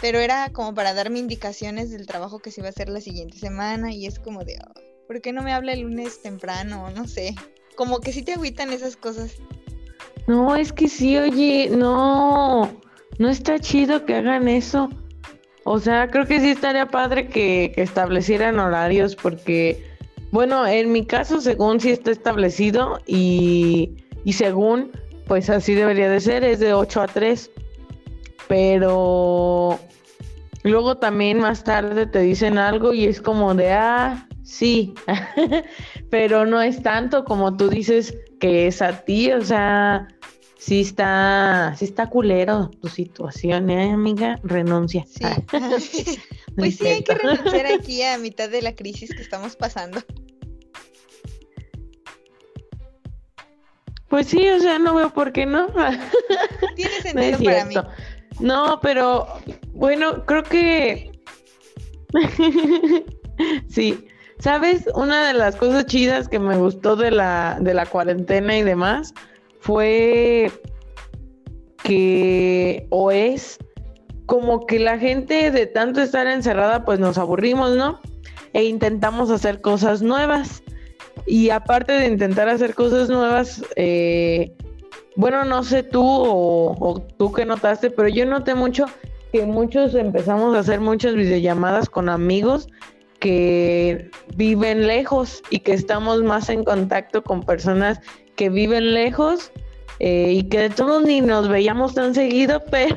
[0.03, 3.39] pero era como para darme indicaciones del trabajo que se iba a hacer la siguiente
[3.39, 6.91] semana y es como de, ay, ¿por qué no me habla el lunes temprano?
[6.91, 7.35] No sé,
[7.77, 9.33] como que sí te agüitan esas cosas.
[10.27, 12.81] No, es que sí, oye, no,
[13.19, 14.91] no está chido que hagan eso.
[15.65, 19.85] O sea, creo que sí estaría padre que, establecieran horarios porque,
[20.31, 24.93] bueno, en mi caso, según sí está establecido y, y según,
[25.27, 27.51] pues así debería de ser, es de 8 a 3.
[28.47, 29.79] Pero
[30.63, 34.95] luego también más tarde te dicen algo y es como de, ah, sí,
[36.11, 40.07] pero no es tanto como tú dices que es a ti, o sea,
[40.67, 44.41] sí está, sí está culero tu situación, ¿eh, amiga?
[44.43, 45.05] Renuncia.
[45.07, 46.19] Sí.
[46.57, 50.03] pues sí, hay que renunciar aquí a mitad de la crisis que estamos pasando.
[54.09, 55.69] Pues sí, o sea, no veo por qué no.
[56.75, 57.77] Tiene sentido para mí.
[58.41, 59.29] No, pero
[59.73, 61.13] bueno, creo que
[63.69, 64.05] sí.
[64.41, 64.89] ¿Sabes?
[64.97, 69.15] Una de las cosas chidas que me gustó de la, de la cuarentena y demás
[69.67, 70.53] fue
[71.83, 73.59] que, o es,
[74.27, 78.01] como que la gente de tanto estar encerrada, pues nos aburrimos, ¿no?
[78.53, 80.63] E intentamos hacer cosas nuevas.
[81.27, 84.53] Y aparte de intentar hacer cosas nuevas, eh,
[85.17, 88.87] bueno, no sé tú o, tú que notaste, pero yo noté mucho
[89.33, 92.69] que muchos empezamos a hacer muchas videollamadas con amigos
[93.19, 97.99] que viven lejos y que estamos más en contacto con personas
[98.37, 99.51] que viven lejos
[99.99, 102.97] eh, y que de todos ni nos veíamos tan seguido, pero,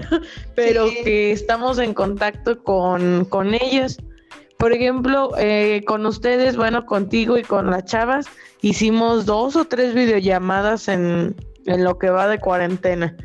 [0.56, 3.98] pero que estamos en contacto con, con ellos.
[4.58, 8.26] Por ejemplo, eh, con ustedes, bueno, contigo y con las chavas,
[8.62, 11.34] hicimos dos o tres videollamadas en,
[11.66, 13.16] en lo que va de cuarentena.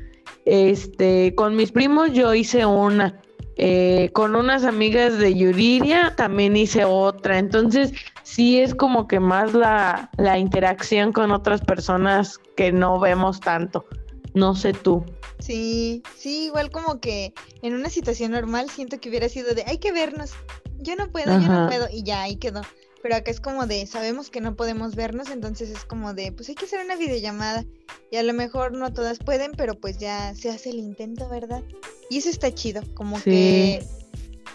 [0.44, 3.20] Este, con mis primos yo hice una.
[3.57, 7.38] Eh, con unas amigas de Yuriria también hice otra.
[7.38, 13.40] Entonces, sí es como que más la, la interacción con otras personas que no vemos
[13.40, 13.87] tanto.
[14.35, 15.05] No sé tú.
[15.38, 19.79] Sí, sí, igual como que en una situación normal siento que hubiera sido de hay
[19.79, 20.33] que vernos.
[20.79, 21.87] Yo no puedo, yo no puedo.
[21.93, 22.62] Y ya ahí quedó.
[23.05, 26.49] Pero acá es como de sabemos que no podemos vernos, entonces es como de pues
[26.49, 27.62] hay que hacer una videollamada.
[28.11, 31.62] Y a lo mejor no todas pueden, pero pues ya se hace el intento, ¿verdad?
[32.09, 33.85] Y eso está chido, como que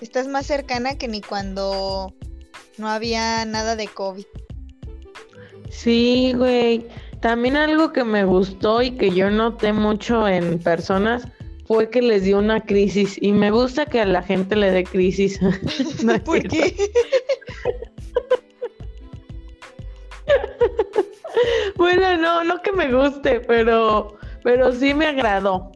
[0.02, 2.12] estás más cercana que ni cuando
[2.80, 4.26] no había nada de COVID.
[5.70, 6.88] Sí, güey.
[7.22, 11.28] También algo que me gustó y que yo noté mucho en personas
[11.68, 14.86] fue que les dio una crisis y me gusta que a la gente le dé
[14.86, 15.40] crisis.
[16.26, 16.76] ¿Por qué?
[21.78, 25.72] bueno, no, no que me guste, pero, pero sí me agradó.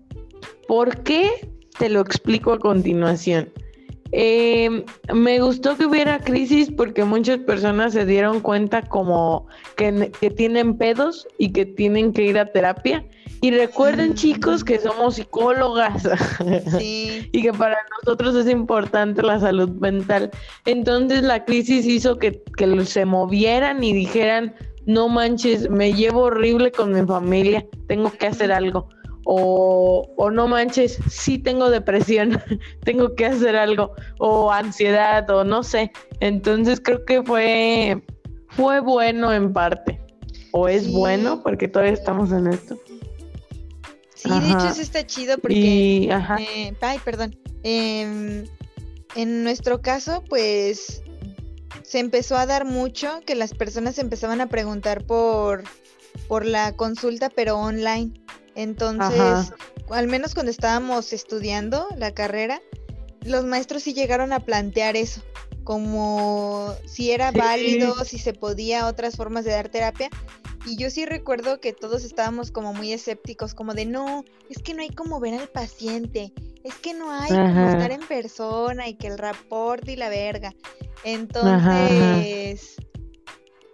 [0.68, 1.50] ¿Por qué?
[1.78, 3.52] Te lo explico a continuación.
[4.16, 10.30] Eh, me gustó que hubiera crisis porque muchas personas se dieron cuenta como que, que,
[10.30, 13.04] tienen pedos y que tienen que ir a terapia.
[13.42, 16.08] Y recuerden chicos que somos psicólogas
[16.78, 17.28] sí.
[17.34, 20.30] y que para nosotros es importante la salud mental.
[20.66, 24.54] Entonces la crisis hizo que, que se movieran y dijeran,
[24.86, 28.88] no manches, me llevo horrible con mi familia, tengo que hacer algo
[29.26, 32.42] o, no manches, sí tengo depresión,
[32.84, 35.92] tengo que hacer algo, o ansiedad, o no sé.
[36.20, 38.04] Entonces creo que fue,
[38.50, 40.00] fue bueno en parte,
[40.52, 42.78] o es bueno, porque todavía estamos en esto.
[44.16, 46.06] Sí, de hecho eso está chido porque...
[46.06, 47.36] Eh, ay, perdón.
[47.64, 48.46] Em,
[49.16, 51.04] en nuestro caso, pues
[51.84, 55.64] se empezó a dar mucho que las personas empezaban a preguntar por,
[56.30, 58.14] por la consulta, pero online.
[58.56, 59.52] Entonces,
[59.90, 62.62] al menos cuando estábamos estudiando la carrera,
[63.26, 65.22] los maestros sí llegaron a plantear eso,
[65.64, 70.10] como si era válido, si se podía otras formas de dar terapia.
[70.66, 74.74] Y yo sí recuerdo que todos estábamos como muy escépticos, como de no, es que
[74.74, 76.32] no hay como ver al paciente,
[76.64, 80.54] es que no hay como estar en persona y que el reporte y la verga.
[81.04, 82.76] Entonces,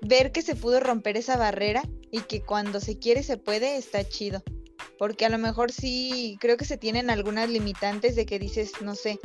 [0.01, 4.07] ver que se pudo romper esa barrera y que cuando se quiere se puede, está
[4.07, 4.41] chido
[4.99, 8.95] porque a lo mejor sí creo que se tienen algunas limitantes de que dices, no
[8.95, 9.17] sé,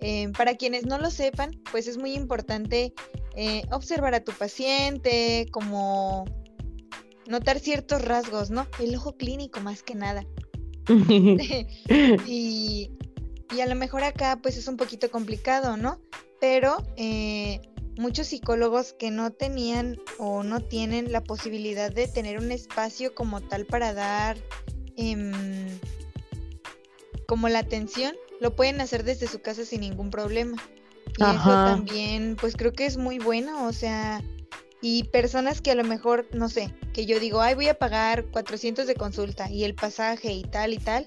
[0.00, 2.94] eh, para quienes no lo sepan, pues es muy importante
[3.36, 6.24] eh, observar a tu paciente, como
[7.26, 8.66] notar ciertos rasgos, ¿no?
[8.80, 10.24] El ojo clínico más que nada.
[12.26, 12.90] y,
[13.54, 16.00] y, a lo mejor acá pues es un poquito complicado, ¿no?
[16.40, 17.60] Pero eh,
[17.98, 23.42] muchos psicólogos que no tenían o no tienen la posibilidad de tener un espacio como
[23.42, 24.38] tal para dar
[24.98, 25.32] Em,
[27.26, 30.56] como la atención, lo pueden hacer desde su casa sin ningún problema.
[31.16, 34.22] Y eso también, pues creo que es muy bueno, o sea,
[34.82, 38.26] y personas que a lo mejor, no sé, que yo digo, ay, voy a pagar
[38.26, 41.06] 400 de consulta y el pasaje y tal y tal,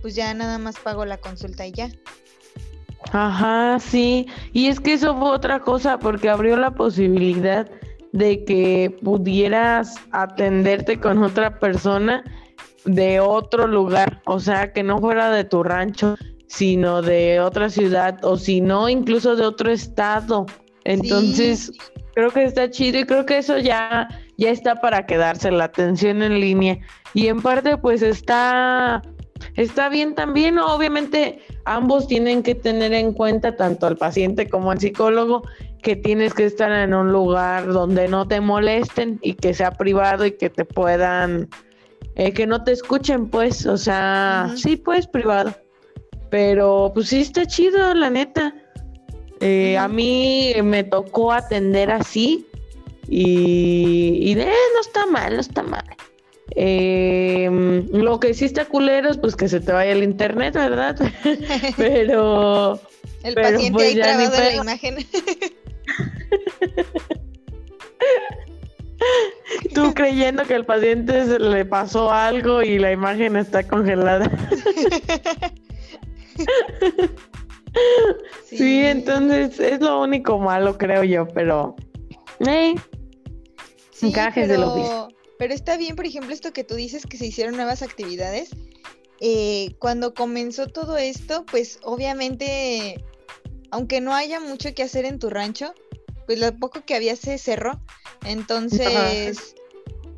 [0.00, 1.90] pues ya nada más pago la consulta y ya.
[3.12, 4.26] Ajá, sí.
[4.52, 7.68] Y es que eso fue otra cosa porque abrió la posibilidad
[8.12, 12.24] de que pudieras atenderte con otra persona
[12.84, 16.16] de otro lugar, o sea, que no fuera de tu rancho,
[16.46, 20.46] sino de otra ciudad o si no, incluso de otro estado.
[20.84, 21.72] Entonces,
[22.14, 26.22] creo que está chido y creo que eso ya ya está para quedarse la atención
[26.22, 26.78] en línea.
[27.14, 29.02] Y en parte pues está
[29.56, 34.80] está bien también, obviamente ambos tienen que tener en cuenta tanto al paciente como al
[34.80, 35.42] psicólogo
[35.82, 40.24] que tienes que estar en un lugar donde no te molesten y que sea privado
[40.26, 41.48] y que te puedan
[42.14, 45.54] eh, que no te escuchen, pues, o sea, sí, pues, privado.
[46.30, 48.54] Pero, pues sí, está chido, la neta.
[49.40, 52.46] Eh, a mí me tocó atender así
[53.08, 55.84] y, y eh, no está mal, no está mal.
[56.54, 60.96] Em, lo que sí está culero es pues que se te vaya el internet, ¿verdad?
[61.76, 62.80] pero...
[63.22, 64.96] El paciente pues, ahí en la imagen.
[69.92, 74.30] Tú creyendo que al paciente se le pasó algo y la imagen está congelada.
[78.44, 81.74] Sí, entonces es lo único malo, creo yo, pero...
[82.40, 82.74] Eh,
[84.02, 85.08] encajes pero, del oficio.
[85.38, 88.50] Pero está bien, por ejemplo, esto que tú dices que se hicieron nuevas actividades.
[89.20, 93.02] Eh, cuando comenzó todo esto, pues obviamente,
[93.70, 95.72] aunque no haya mucho que hacer en tu rancho,
[96.26, 97.80] pues lo poco que había se cerró.
[98.24, 99.54] Entonces,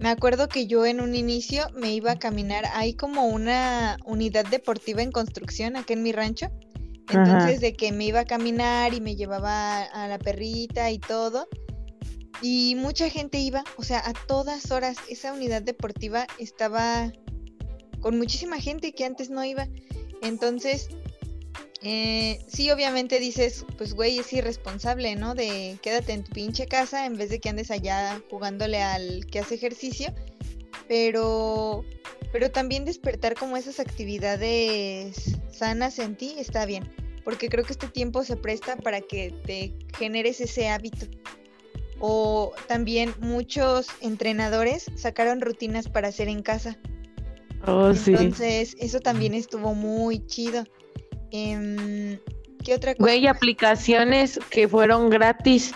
[0.05, 2.67] me acuerdo que yo en un inicio me iba a caminar.
[2.75, 6.49] Hay como una unidad deportiva en construcción acá en mi rancho.
[7.09, 11.49] Entonces, de que me iba a caminar y me llevaba a la perrita y todo.
[12.43, 14.99] Y mucha gente iba, o sea, a todas horas.
[15.09, 17.11] Esa unidad deportiva estaba
[18.01, 19.69] con muchísima gente que antes no iba.
[20.21, 20.91] Entonces,
[21.87, 25.35] eh, sí, obviamente dices, pues güey, es irresponsable, ¿no?
[25.35, 29.41] De quédate en tu pinche casa en vez de que andes allá jugándole al que
[29.41, 30.15] hace ejercicio.
[30.89, 31.85] Pero,
[32.33, 36.91] pero también despertar como esas actividades sanas en ti está bien.
[37.23, 41.07] Porque creo que este tiempo se presta para que te generes ese hábito.
[42.01, 46.79] O también muchos entrenadores sacaron rutinas para hacer en casa.
[47.67, 50.65] Oh, Entonces, eso también estuvo muy chido.
[51.35, 52.19] Em,
[52.65, 53.03] ¿Qué otra cosa?
[53.03, 55.75] Güey, aplicaciones que fueron gratis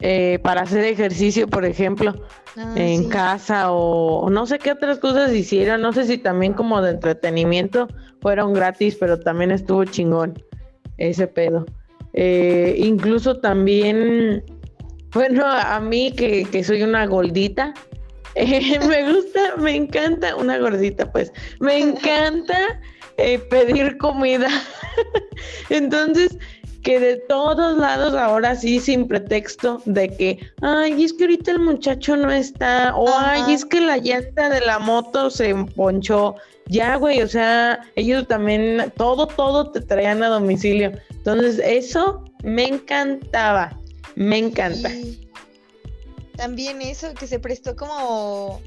[0.00, 2.14] eh, para hacer ejercicio, por ejemplo,
[2.56, 3.08] Ah, en sí.
[3.10, 5.82] casa o no sé qué otras cosas hicieron.
[5.82, 7.86] No sé si también como de entretenimiento
[8.22, 10.42] fueron gratis, pero también estuvo chingón
[10.96, 11.66] ese pedo.
[12.14, 14.42] Eh, incluso también,
[15.12, 17.74] bueno, a mí que, que soy una gordita,
[18.34, 21.30] eh, me gusta, me encanta, una gordita pues,
[21.60, 22.56] me encanta
[23.18, 24.48] eh, pedir comida.
[25.70, 26.36] Entonces,
[26.82, 31.58] que de todos lados ahora sí sin pretexto de que, ay, es que ahorita el
[31.58, 33.32] muchacho no está, o Ajá.
[33.32, 36.36] ay, es que la llanta de la moto se ponchó.
[36.68, 40.92] Ya, güey, o sea, ellos también, todo, todo te traían a domicilio.
[41.10, 43.76] Entonces, eso me encantaba,
[44.14, 44.88] me encanta.
[44.90, 45.28] Y
[46.36, 48.60] también eso que se prestó como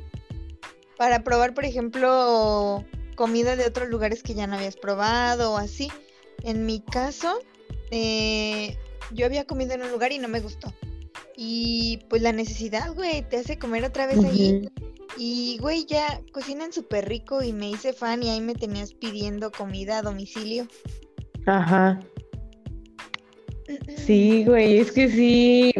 [0.97, 2.83] para probar, por ejemplo,
[3.19, 5.91] comida de otros lugares que ya no habías probado o así.
[6.41, 7.39] En mi caso,
[7.91, 8.77] eh,
[9.11, 10.73] yo había comido en un lugar y no me gustó.
[11.35, 14.61] Y pues la necesidad, güey, te hace comer otra vez ahí.
[14.61, 14.91] Ujú.
[15.17, 19.51] Y, güey, ya cocinan súper rico y me hice fan y ahí me tenías pidiendo
[19.51, 20.65] comida a domicilio.
[21.45, 21.99] Ajá.
[23.97, 25.71] Sí, güey, es que sí.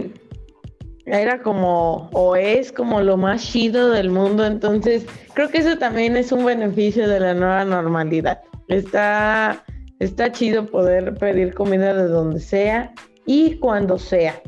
[1.12, 6.16] Era como, o es como lo más chido del mundo, entonces creo que eso también
[6.16, 8.42] es un beneficio de la nueva normalidad.
[8.68, 9.64] Está,
[10.00, 12.94] está chido poder pedir comida de donde sea
[13.26, 14.40] y cuando sea.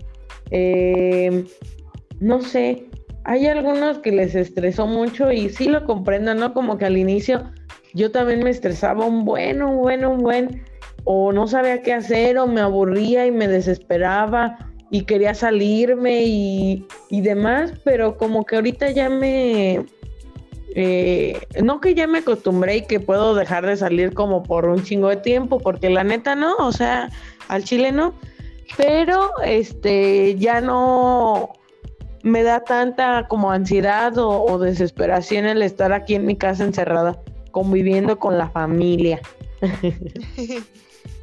[0.52, 1.46] Eh,
[2.20, 2.86] no sé,
[3.24, 6.54] hay algunos que les estresó mucho y sí lo comprendo, ¿no?
[6.54, 7.44] Como que al inicio
[7.96, 10.62] yo también me estresaba un buen, un buen, un buen,
[11.06, 16.86] o no sabía qué hacer, o me aburría y me desesperaba y quería salirme y,
[17.10, 19.86] y demás, pero como que ahorita ya me...
[20.76, 24.84] eh, no que ya me acostumbré y que puedo dejar de salir como por un
[24.84, 27.10] chingo de tiempo, porque la neta no, o sea,
[27.48, 28.14] al chile no,
[28.76, 31.54] pero este ya no
[32.24, 37.18] me da tanta como ansiedad o, o desesperación el estar aquí en mi casa encerrada,
[37.52, 39.22] conviviendo con la familia.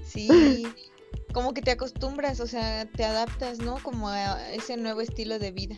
[0.08, 0.66] Sí,
[1.32, 3.76] como que te acostumbras, o sea, te adaptas, ¿no?
[3.82, 5.76] Como a ese nuevo estilo de vida.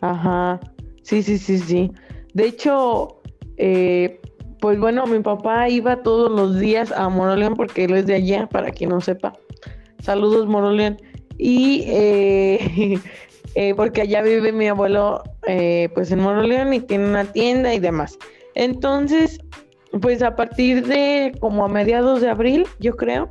[0.00, 0.60] Ajá,
[1.02, 1.90] sí, sí, sí, sí.
[2.34, 3.20] De hecho,
[3.56, 4.20] eh,
[4.60, 8.48] pues bueno, mi papá iba todos los días a Moroleón porque él es de allá,
[8.48, 9.32] para quien no sepa.
[10.00, 10.96] Saludos, Moroleón.
[11.38, 12.98] Y eh,
[13.54, 17.80] eh, porque allá vive mi abuelo, eh, pues en Moroleón y tiene una tienda y
[17.80, 18.18] demás.
[18.54, 19.38] Entonces,
[20.00, 23.30] pues a partir de como a mediados de abril, yo creo,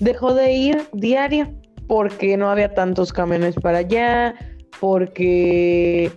[0.00, 1.48] dejó de ir diario
[1.86, 4.34] porque no había tantos camiones para allá,
[4.80, 6.10] porque,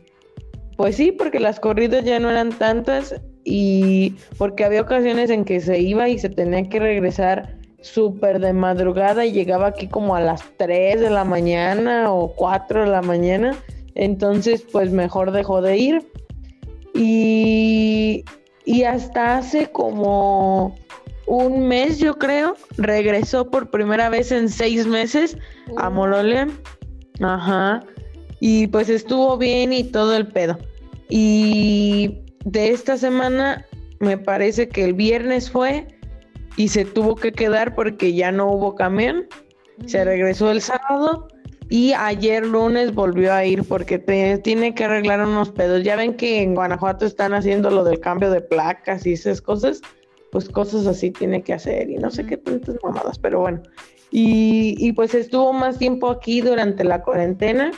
[0.77, 5.59] pues sí, porque las corridas ya no eran tantas y porque había ocasiones en que
[5.59, 10.21] se iba y se tenía que regresar súper de madrugada y llegaba aquí como a
[10.21, 13.55] las 3 de la mañana o 4 de la mañana.
[13.95, 16.11] Entonces, pues mejor dejó de ir.
[16.93, 18.25] Y,
[18.65, 20.75] y hasta hace como
[21.30, 25.38] un mes, yo creo, regresó por primera vez en seis meses
[25.77, 26.51] a Moroleón.
[27.21, 27.84] Ajá.
[28.39, 30.57] Y pues estuvo bien y todo el pedo.
[31.09, 33.65] Y de esta semana,
[33.99, 35.88] me parece que el viernes fue
[36.55, 39.27] y se tuvo que quedar porque ya no hubo camión.
[39.86, 41.27] Se regresó el sábado
[41.69, 45.84] y ayer lunes volvió a ir porque te- tiene que arreglar unos pedos.
[45.84, 49.82] Ya ven que en Guanajuato están haciendo lo del cambio de placas y esas cosas.
[50.32, 53.61] Pues cosas así tiene que hacer y no sé qué tantas mamadas, pero bueno.
[54.11, 57.71] Y, y pues estuvo más tiempo aquí durante la cuarentena,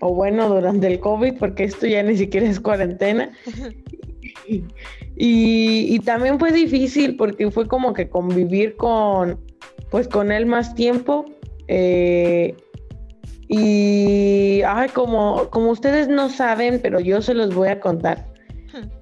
[0.00, 3.32] o bueno, durante el COVID, porque esto ya ni siquiera es cuarentena.
[5.18, 9.40] Y, y, también fue difícil porque fue como que convivir con,
[9.90, 11.24] pues con él más tiempo.
[11.68, 12.54] Eh,
[13.48, 18.26] y, ay, como, como ustedes no saben, pero yo se los voy a contar.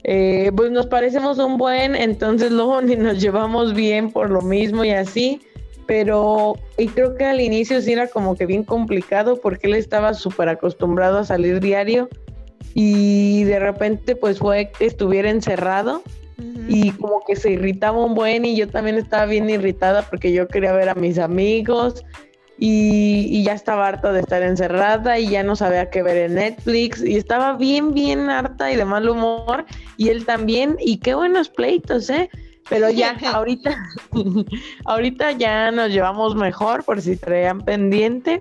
[0.05, 4.85] Eh, pues nos parecemos un buen, entonces luego ni nos llevamos bien por lo mismo
[4.85, 5.41] y así.
[5.87, 10.15] Pero, y creo que al inicio sí era como que bien complicado porque él estaba
[10.15, 12.09] súper acostumbrado a salir diario
[12.73, 16.03] y de repente pues fue que estuviera encerrado
[16.69, 20.49] y como que se irritaba un buen y yo también estaba bien irritada porque yo
[20.49, 22.05] quería ver a mis amigos
[22.59, 27.03] y, ya estaba harta de estar encerrada y ya no sabía qué ver en Netflix
[27.03, 31.49] y estaba bien, bien harta y de mal humor y él también y qué buenos
[31.49, 32.31] pleitos, ¿eh?
[32.69, 33.77] Pero ya, ahorita,
[34.85, 38.41] ahorita ya nos llevamos mejor por si traían pendiente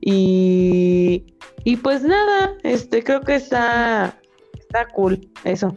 [0.00, 1.24] y
[1.64, 4.18] y pues nada, este creo que está,
[4.58, 5.76] está cool eso.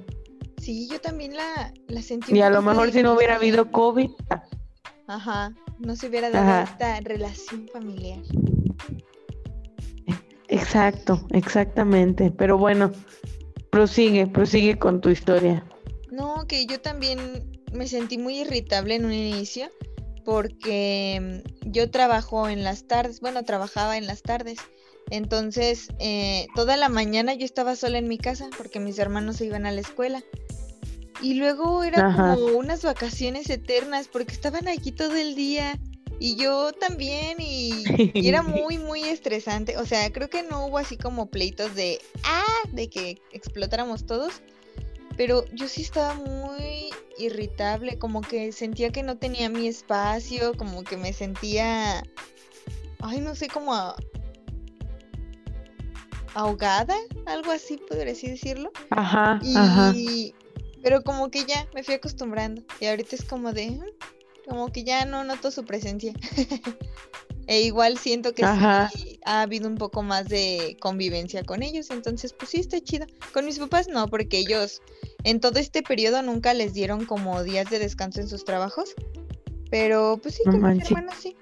[0.58, 2.34] Sí, yo también la, la sentí.
[2.34, 4.10] Y a lo mejor si no hubiera habido COVID.
[5.08, 8.20] Ajá, no se hubiera dado esta relación familiar.
[10.48, 12.32] Exacto, exactamente.
[12.32, 12.92] Pero bueno,
[13.70, 15.66] prosigue, prosigue con tu historia.
[16.12, 17.20] No, que yo también
[17.72, 19.70] me sentí muy irritable en un inicio
[20.24, 24.60] porque mm, yo trabajo en las tardes, bueno, trabajaba en las tardes
[25.10, 29.46] entonces, eh, toda la mañana yo estaba sola en mi casa porque mis hermanos se
[29.46, 30.24] iban a la escuela.
[31.22, 35.80] Y luego era como unas vacaciones eternas porque estaban aquí todo el día
[36.20, 39.78] y yo también y, y, era muy, muy estresante.
[39.78, 44.42] O sea, creo que no hubo así como pleitos de, ah, de que explotáramos todos.
[45.16, 50.84] Pero yo sí estaba muy irritable, como que sentía que no tenía mi espacio, como
[50.84, 52.04] que me sentía,
[53.02, 53.76] ay, no sé, como
[56.34, 56.96] ahogada,
[57.26, 58.72] algo así, podría así decirlo.
[58.90, 59.94] Ajá, ajá.
[60.84, 64.84] Pero como que ya me fui acostumbrando y ahorita es como de, mm", como que
[64.84, 66.14] ya no noto su presencia.
[67.48, 68.44] e igual siento que
[68.94, 73.06] sí ha habido un poco más de convivencia con ellos, entonces pues sí está chido.
[73.34, 74.82] Con mis papás no, porque ellos
[75.24, 78.94] en todo este periodo nunca les dieron como días de descanso en sus trabajos.
[79.72, 81.36] Pero pues sí, con mis hermanos sí.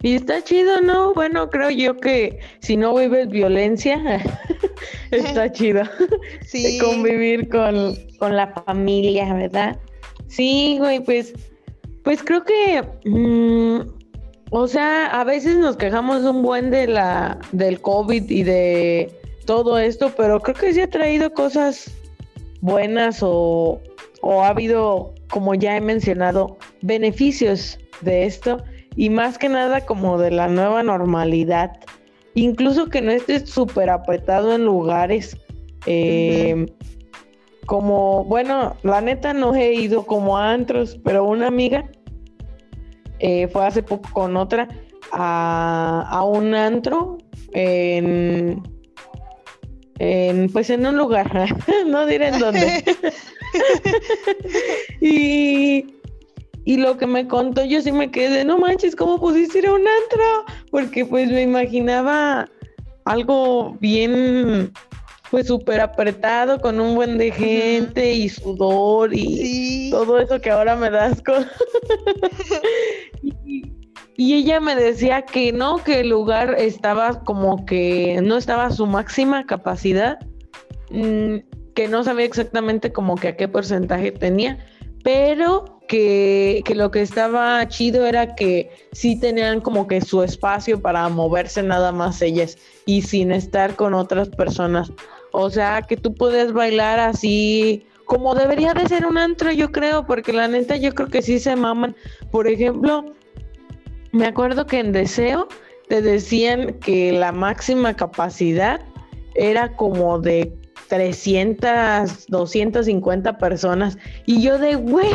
[0.00, 1.14] Y está chido, ¿no?
[1.14, 4.00] Bueno, creo yo que si no vives violencia,
[5.16, 5.82] está chido.
[6.46, 6.78] Sí.
[6.78, 9.78] Convivir con, la familia, ¿verdad?
[10.28, 11.32] Sí, güey, pues,
[12.04, 13.80] pues creo que, mm,
[14.50, 19.78] o sea, a veces nos quejamos un buen de la, del COVID y de todo
[19.78, 21.90] esto, pero creo que sí ha traído cosas
[22.60, 23.80] buenas o,
[24.20, 28.62] o ha habido, como ya he mencionado, beneficios de esto
[28.96, 31.72] y más que nada como de la nueva normalidad.
[32.34, 35.36] Incluso que no estés súper apretado en lugares.
[35.86, 36.66] Eh,
[37.66, 41.88] como, bueno, la neta no he ido como a antros, pero una amiga
[43.18, 44.68] eh, fue hace poco con otra
[45.12, 47.18] a, a un antro
[47.52, 48.62] en,
[49.98, 51.30] en, pues en un lugar,
[51.86, 52.84] no diré en dónde.
[55.00, 55.86] y
[56.64, 59.74] y lo que me contó, yo sí me quedé, no manches, ¿cómo pudiste ir a
[59.74, 60.54] un antro?
[60.70, 62.48] Porque pues me imaginaba
[63.04, 64.72] algo bien,
[65.30, 70.76] pues súper apretado, con un buen de gente y sudor y todo eso que ahora
[70.76, 71.46] me das con...
[73.22, 78.70] y, ella me decía que no, que el lugar estaba como que no estaba a
[78.70, 80.18] su máxima capacidad,
[80.90, 81.38] mm,
[81.74, 84.64] que no sabía exactamente como que a qué porcentaje tenía,
[85.02, 91.06] pero que, lo que estaba chido era que sí tenían como que su espacio para
[91.10, 94.90] moverse nada más ellas y sin estar con otras personas.
[95.32, 100.06] O sea, que tú puedes bailar así como debería de ser un antro, yo creo,
[100.06, 101.94] porque la neta yo creo que sí se maman.
[102.30, 103.04] Por ejemplo,
[104.12, 105.46] me acuerdo que en Deseo
[105.88, 108.80] te decían que la máxima capacidad
[109.34, 110.52] era como de
[110.88, 113.98] 300, 250 personas.
[114.26, 115.14] Y yo de, güey,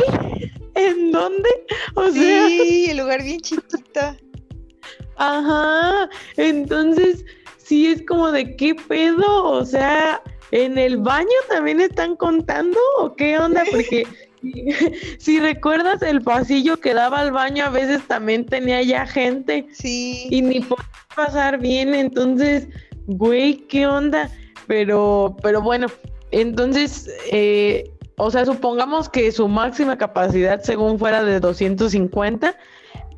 [0.78, 1.48] ¿En dónde?
[1.94, 4.16] O sí, el lugar bien chiquito.
[5.16, 7.24] Ajá, entonces
[7.56, 10.22] sí es como de qué pedo, o sea,
[10.52, 13.64] ¿en el baño también están contando o qué onda?
[13.70, 14.06] Porque
[15.18, 19.66] si recuerdas el pasillo que daba al baño a veces también tenía ya gente.
[19.72, 20.26] Sí.
[20.30, 22.68] Y ni podía pasar bien, entonces,
[23.06, 24.30] güey, ¿qué onda?
[24.66, 25.86] Pero, pero bueno,
[26.30, 32.54] entonces, eh, o sea, supongamos que su máxima capacidad según fuera de 250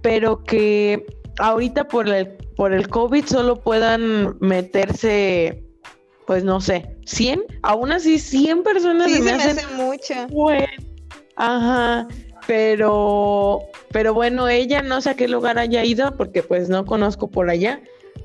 [0.02, 1.04] pero que
[1.38, 5.62] ahorita por el, por el COVID solo puedan meterse,
[6.26, 7.42] pues no sé, 100.
[7.62, 10.14] Aún así, 100 personas Sí, se me me hacen hace mucho.
[10.30, 10.66] bueno.
[11.36, 12.06] Ajá,
[12.46, 13.60] pero,
[13.92, 17.48] pero bueno, ella no sé a qué lugar haya ido porque pues no conozco por
[17.48, 17.80] allá,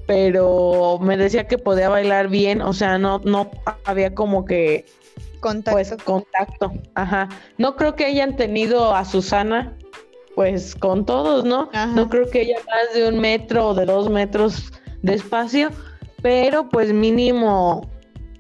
[0.08, 3.52] pero me decía que podía bailar bien, o sea, no, no
[3.86, 4.86] había como que
[5.46, 5.72] Contacto.
[5.72, 7.30] pues contacto, ajá.
[7.60, 9.78] No creo que hayan tenido a Susana
[10.34, 11.70] pues con todos, ¿no?
[11.72, 11.86] Ajá.
[11.88, 14.74] No creo que haya más de un metro o de dos metros
[15.04, 15.70] de espacio,
[16.24, 17.88] pero pues mínimo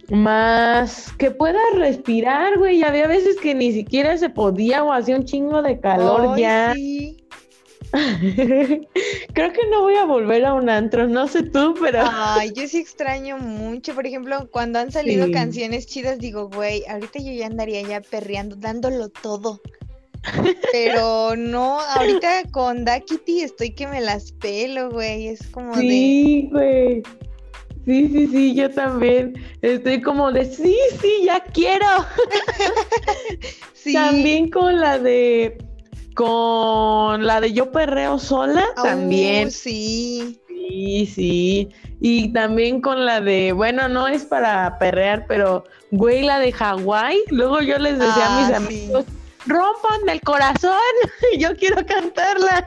[0.09, 2.83] más que pueda respirar, güey.
[2.83, 6.73] Había veces que ni siquiera se podía o hacía un chingo de calor ya.
[6.73, 7.24] sí.
[9.33, 12.67] Creo que no voy a volver a un antro, no sé tú, pero Ay, yo
[12.67, 13.93] sí extraño mucho.
[13.95, 15.31] Por ejemplo, cuando han salido Sí.
[15.31, 19.61] canciones chidas, digo, güey, ahorita yo ya andaría ya perreando, dándolo todo.
[20.71, 25.27] Pero no, ahorita con Dakity estoy que me las pelo, güey.
[25.27, 25.81] Es como de.
[25.81, 27.03] sí, güey.
[27.85, 29.35] Sí, sí, sí, yo también.
[29.61, 31.85] Estoy como de, sí, sí, ya quiero.
[33.73, 33.93] Sí.
[33.93, 35.59] También con la de,
[36.15, 39.51] con la de Yo Perreo Sola, Au, también.
[39.51, 40.39] sí.
[40.47, 41.69] Sí, sí.
[42.01, 47.19] Y también con la de, bueno, no es para perrear, pero, güey, la de Hawái.
[47.29, 48.65] Luego yo les decía a mis Ah, sí.
[48.65, 49.05] amigos,
[49.45, 50.71] rompanme el corazón,
[51.37, 52.65] yo quiero cantarla.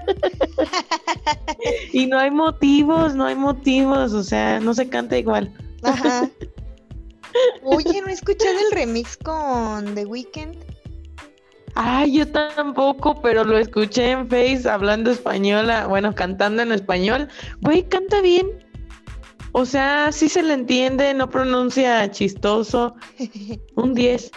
[1.92, 5.52] y no hay motivos, no hay motivos, o sea, no se canta igual.
[5.82, 6.28] Ajá.
[7.64, 10.56] Oye, ¿no he escuchado el remix con The Weeknd?
[11.80, 17.28] Ay, yo tampoco, pero lo escuché en Face hablando español, ah, bueno, cantando en español.
[17.60, 18.48] Güey, canta bien.
[19.52, 22.96] O sea, sí se le entiende, no pronuncia chistoso.
[23.76, 24.28] Un 10.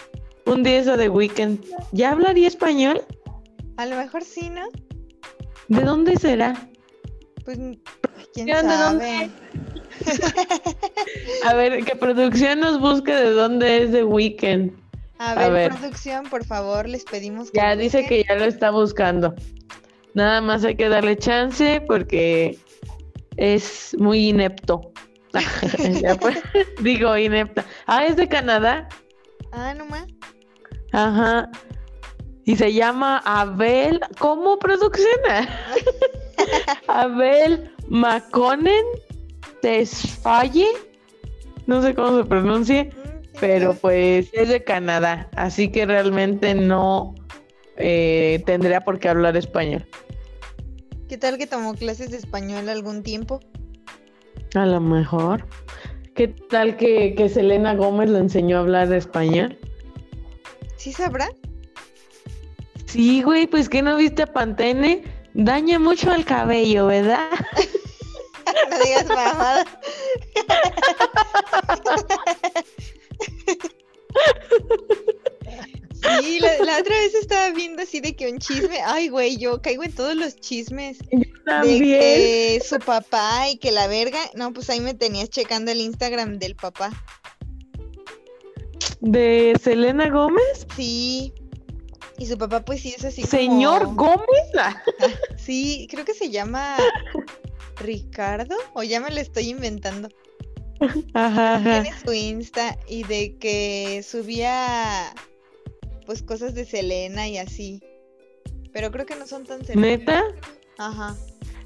[0.46, 1.64] Un 10 a The Weeknd.
[1.90, 3.02] ¿Ya hablaría español?
[3.76, 4.68] A lo mejor sí, ¿no?
[5.66, 6.54] ¿De dónde será?
[7.44, 7.58] Pues
[8.34, 9.04] quién ¿De dónde?
[9.04, 9.30] sabe.
[11.44, 14.81] A ver, que producción nos busque de dónde es The Weeknd.
[15.22, 18.70] A A ver, producción, por favor, les pedimos que Ya dice que ya lo está
[18.72, 19.36] buscando.
[20.14, 22.58] Nada más hay que darle chance porque
[23.36, 24.92] es muy inepto.
[26.02, 26.42] Ya pues,
[26.82, 27.64] digo inepta.
[27.86, 28.88] Ah, es de Canadá.
[29.52, 30.06] Ah, no más.
[30.92, 31.48] Ajá.
[32.44, 34.00] Y se llama Abel.
[34.18, 35.06] ¿Cómo producción?
[36.88, 38.84] Abel Maconen
[39.60, 40.66] Tesfaye.
[41.66, 42.90] No sé cómo se pronuncie,
[43.42, 45.28] pero pues es de Canadá.
[45.34, 47.14] Así que realmente no
[47.76, 49.84] eh, tendría por qué hablar español.
[51.08, 53.40] ¿Qué tal que tomó clases de español algún tiempo?
[54.54, 55.46] A lo mejor.
[56.14, 59.58] ¿Qué tal que, que Selena Gómez le enseñó a hablar español?
[60.76, 61.28] ¿Sí sabrá?
[62.86, 65.02] Sí, güey, pues que no viste a Pantene.
[65.34, 67.28] Daña mucho al cabello, ¿verdad?
[68.70, 69.66] no digas mamada.
[76.20, 79.62] Sí, la, la otra vez estaba viendo así de que un chisme, ay güey, yo
[79.62, 81.80] caigo en todos los chismes de También.
[81.80, 86.38] que su papá y que la verga, no, pues ahí me tenías checando el Instagram
[86.38, 86.90] del papá.
[89.00, 90.66] ¿De Selena Gómez?
[90.76, 91.32] Sí.
[92.18, 93.96] Y su papá pues sí es así Señor como...
[93.96, 94.50] Gómez.
[94.58, 94.82] Ah,
[95.36, 96.76] Sí, creo que se llama
[97.76, 100.08] Ricardo o ya me lo estoy inventando.
[101.14, 101.82] Ajá, ajá.
[101.82, 105.14] Tiene su Insta y de que subía
[106.06, 107.80] pues cosas de Selena y así.
[108.72, 109.86] Pero creo que no son tan Selena.
[109.86, 110.24] ¿Neta?
[110.78, 111.16] Ajá.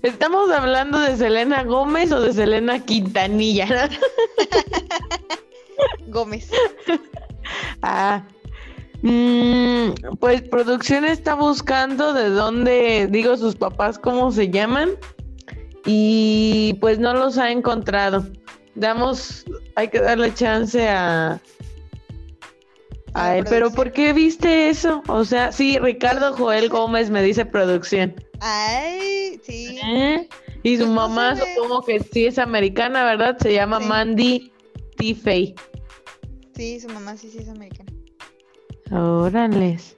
[0.03, 3.89] ¿Estamos hablando de Selena Gómez o de Selena Quintanilla?
[6.09, 6.51] Gómez.
[7.83, 8.23] ah.
[9.03, 14.91] Mm, pues producción está buscando de dónde, digo, sus papás cómo se llaman
[15.85, 18.27] y pues no los ha encontrado.
[18.77, 21.41] Damos, hay que darle chance a,
[23.15, 23.45] A él.
[23.49, 23.71] Pero.
[23.71, 25.03] ¿por qué viste eso?
[25.09, 28.15] O sea, sí, Ricardo Joel Gómez me dice producción.
[28.41, 29.79] Ay, sí.
[29.83, 30.29] ¿Eh?
[30.63, 33.37] Y su Pues mamá supongo que sí es americana, ¿verdad?
[33.41, 33.87] Se llama Sí.
[33.87, 34.53] Mandy
[34.99, 35.55] Tiffey.
[36.55, 37.93] Sí, su mamá sí, sí es americana.
[38.93, 39.97] Órales.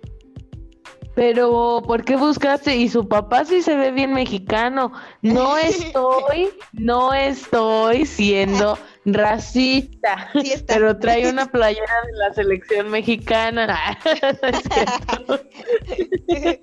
[1.18, 2.76] Pero, ¿por qué buscaste?
[2.76, 4.92] Y su papá sí se ve bien mexicano.
[5.20, 10.30] No estoy, no estoy siendo racista.
[10.32, 10.52] Sí.
[10.68, 13.98] Pero trae una playera de la selección mexicana.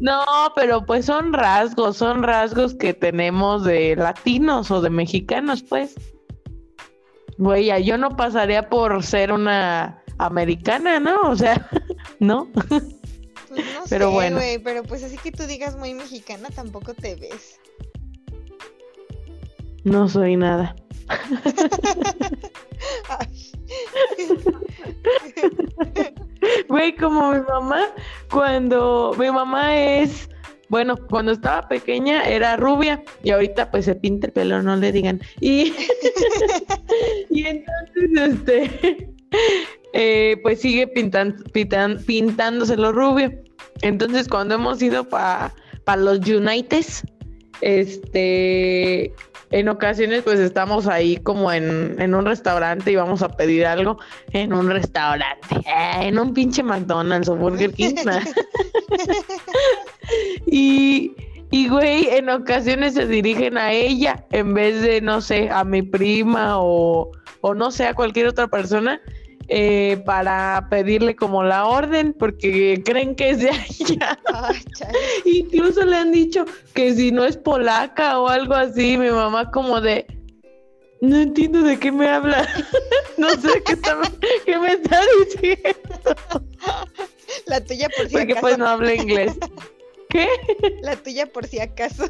[0.00, 0.24] No
[0.56, 5.94] pero pues son rasgos, son rasgos que tenemos de latinos o de mexicanos, pues.
[7.38, 11.20] Güey, yo no pasaría por ser una americana, ¿no?
[11.22, 11.68] O sea,
[12.18, 12.48] ¿no?
[13.54, 14.38] Pues no pero sé, bueno.
[14.62, 17.58] pero pues así que tú digas muy mexicana, tampoco te ves.
[19.84, 20.74] No soy nada.
[26.68, 27.86] Güey, como mi mamá,
[28.30, 30.28] cuando mi mamá es,
[30.68, 34.92] bueno, cuando estaba pequeña era rubia y ahorita pues se pinta el pelo, no le
[34.92, 35.20] digan.
[35.40, 35.74] Y,
[37.30, 39.14] y entonces, este,
[39.94, 43.32] eh, pues sigue pintan, pintan- pintándoselo rubio.
[43.82, 45.52] Entonces, cuando hemos ido para
[45.96, 47.02] los Unites,
[47.60, 49.12] este,
[49.50, 53.98] en ocasiones pues estamos ahí como en, en un restaurante y vamos a pedir algo
[54.32, 57.94] en un restaurante, eh, en un pinche McDonald's o Burger King.
[60.46, 61.14] y,
[61.52, 65.82] y güey, en ocasiones se dirigen a ella en vez de, no sé, a mi
[65.82, 69.00] prima o, o no sé, a cualquier otra persona.
[69.48, 74.18] Eh, para pedirle como la orden porque creen que es de allá.
[74.32, 74.56] ay.
[75.24, 79.80] Incluso le han dicho que si no es polaca o algo así, mi mamá como
[79.80, 80.06] de,
[81.00, 82.48] no entiendo de qué me habla,
[83.18, 84.00] no sé qué, está-
[84.46, 85.72] qué me está diciendo,
[87.46, 88.40] La tuya por si porque acaso.
[88.40, 89.32] pues no habla inglés.
[90.08, 90.28] ¿Qué?
[90.82, 92.06] La tuya por si acaso.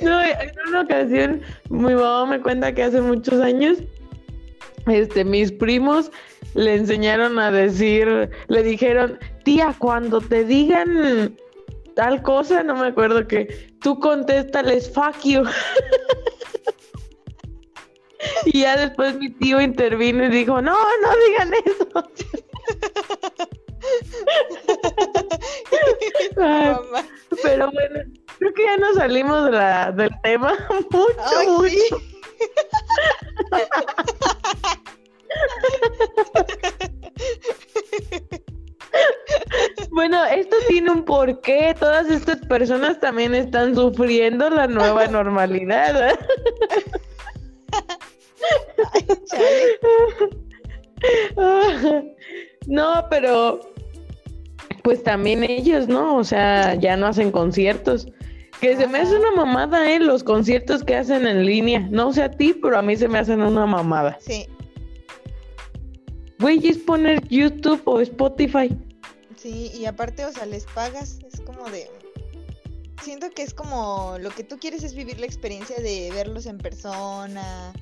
[0.00, 3.78] No, en una ocasión mi mamá me cuenta que hace muchos años,
[4.86, 6.10] este, mis primos
[6.54, 11.34] le enseñaron a decir, le dijeron, tía, cuando te digan
[11.94, 15.42] tal cosa, no me acuerdo que, tú contéstales fuck you.
[18.46, 21.88] y ya después mi tío intervino y dijo, no, no digan eso.
[26.36, 26.74] Ay,
[27.42, 28.00] pero bueno,
[28.38, 30.54] creo que ya nos salimos de la- del tema
[30.90, 31.68] mucho, Ay, mucho.
[31.68, 31.88] sí.
[39.90, 41.74] Bueno, esto tiene un porqué.
[41.78, 46.18] Todas estas personas también están sufriendo la nueva normalidad.
[52.66, 53.60] No, pero
[54.88, 56.16] pues también ellos, ¿no?
[56.16, 58.08] O sea, ya no hacen conciertos.
[58.58, 60.00] Que se me hace una mamada, ¿eh?
[60.00, 61.86] Los conciertos que hacen en línea.
[61.90, 64.16] No sé a ti, pero a mí se me hacen una mamada.
[64.18, 64.48] Sí,
[66.38, 68.74] Güey, es poner YouTube o Spotify.
[69.36, 71.90] sí, y aparte, o sea, les pagas, es como de...
[73.02, 76.56] Siento que es como lo que tú quieres es vivir la experiencia de verlos en
[76.56, 77.74] persona,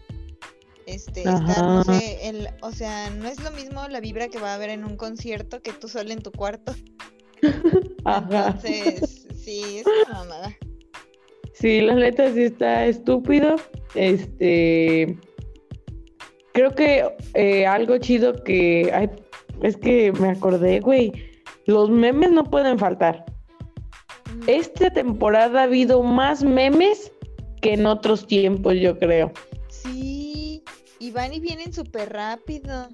[0.86, 4.52] este, estar, no sé, el, o sea, no es lo mismo la vibra que va
[4.52, 6.74] a haber en un concierto que tú sola en tu cuarto.
[8.04, 8.56] Ajá.
[8.62, 10.56] Entonces, sí, es una mamada.
[11.54, 13.56] Sí, la neta sí está estúpido.
[13.94, 15.18] Este.
[16.52, 18.90] Creo que eh, algo chido que.
[18.94, 19.10] Ay,
[19.62, 21.12] es que me acordé, güey.
[21.66, 23.24] Los memes no pueden faltar.
[24.30, 24.44] Ujú.
[24.46, 27.10] Esta temporada ha habido más memes
[27.60, 29.32] que en otros tiempos, yo creo.
[29.68, 30.15] Sí,
[31.06, 32.88] y van y vienen súper rápido.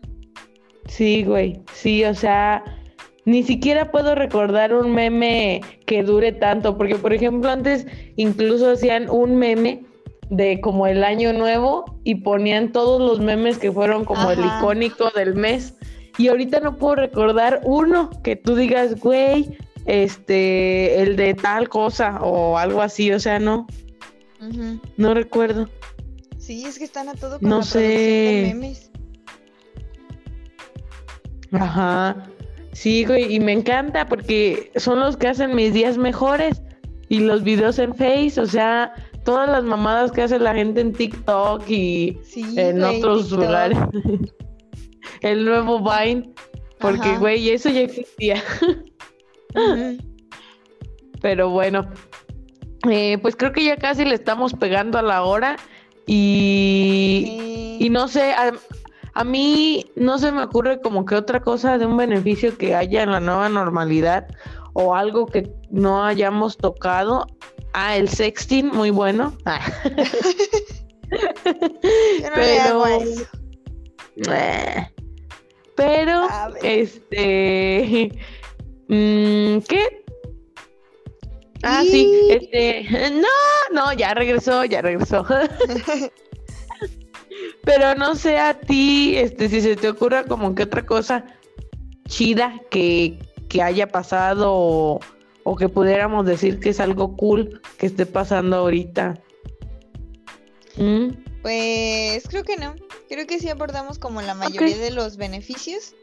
[0.87, 1.61] Sí, güey.
[1.73, 2.63] Sí, o sea,
[3.25, 7.87] ni siquiera puedo recordar un meme que dure tanto, porque por ejemplo antes
[8.17, 9.85] incluso hacían un meme
[10.29, 15.11] de como el año nuevo y ponían todos los memes que fueron como el icónico
[15.11, 15.75] del mes.
[16.19, 19.57] Y ahorita no puedo recordar uno que tú digas, güey,
[19.87, 23.67] este, el de tal cosa o algo así, o sea, no,
[24.99, 25.71] no recuerdo.
[26.45, 27.89] Sí, es que están a todo con No la producción de
[28.49, 28.55] sé.
[28.55, 28.91] memes.
[31.53, 32.17] Ajá.
[32.73, 36.63] Sí, güey, y me encanta porque son los que hacen mis días mejores.
[37.09, 40.93] Y los videos en Face, o sea, todas las mamadas que hace la gente en
[40.95, 43.39] TikTok y Sí, en güey, otros TikTok.
[43.41, 43.79] lugares.
[45.21, 46.31] El nuevo Vine,
[46.81, 47.19] porque, Ajá.
[47.19, 48.43] güey, eso ya existía.
[51.21, 51.87] Pero bueno,
[52.91, 55.57] eh, pues creo que ya casi le estamos pegando a la hora.
[56.07, 58.53] Y, y no sé, a,
[59.15, 63.03] a mí no se me ocurre como que otra cosa de un beneficio que haya
[63.03, 64.27] en la nueva normalidad
[64.75, 67.27] o algo que no hayamos tocado.
[67.75, 69.37] Ah, el sexting, muy bueno.
[69.45, 69.61] Ah,
[71.13, 73.27] Yo no pero- eso.
[74.31, 74.89] eh.
[75.75, 76.27] Pero,
[76.63, 78.13] este,
[78.89, 80.02] mm, ¿qué?
[81.63, 83.29] Ah, sí, este, no,
[83.73, 85.25] no, ya regresó, ya regresó.
[87.65, 91.25] Pero no sé a ti, este, si se te ocurra como que otra cosa
[92.09, 95.01] chida que, que haya pasado o,
[95.45, 99.21] o que pudiéramos decir que es algo cool que esté pasando ahorita.
[100.77, 101.11] ¿Mm?
[101.43, 102.75] Pues creo que no.
[103.09, 105.95] Creo que sí abordamos como la mayoría de los beneficios.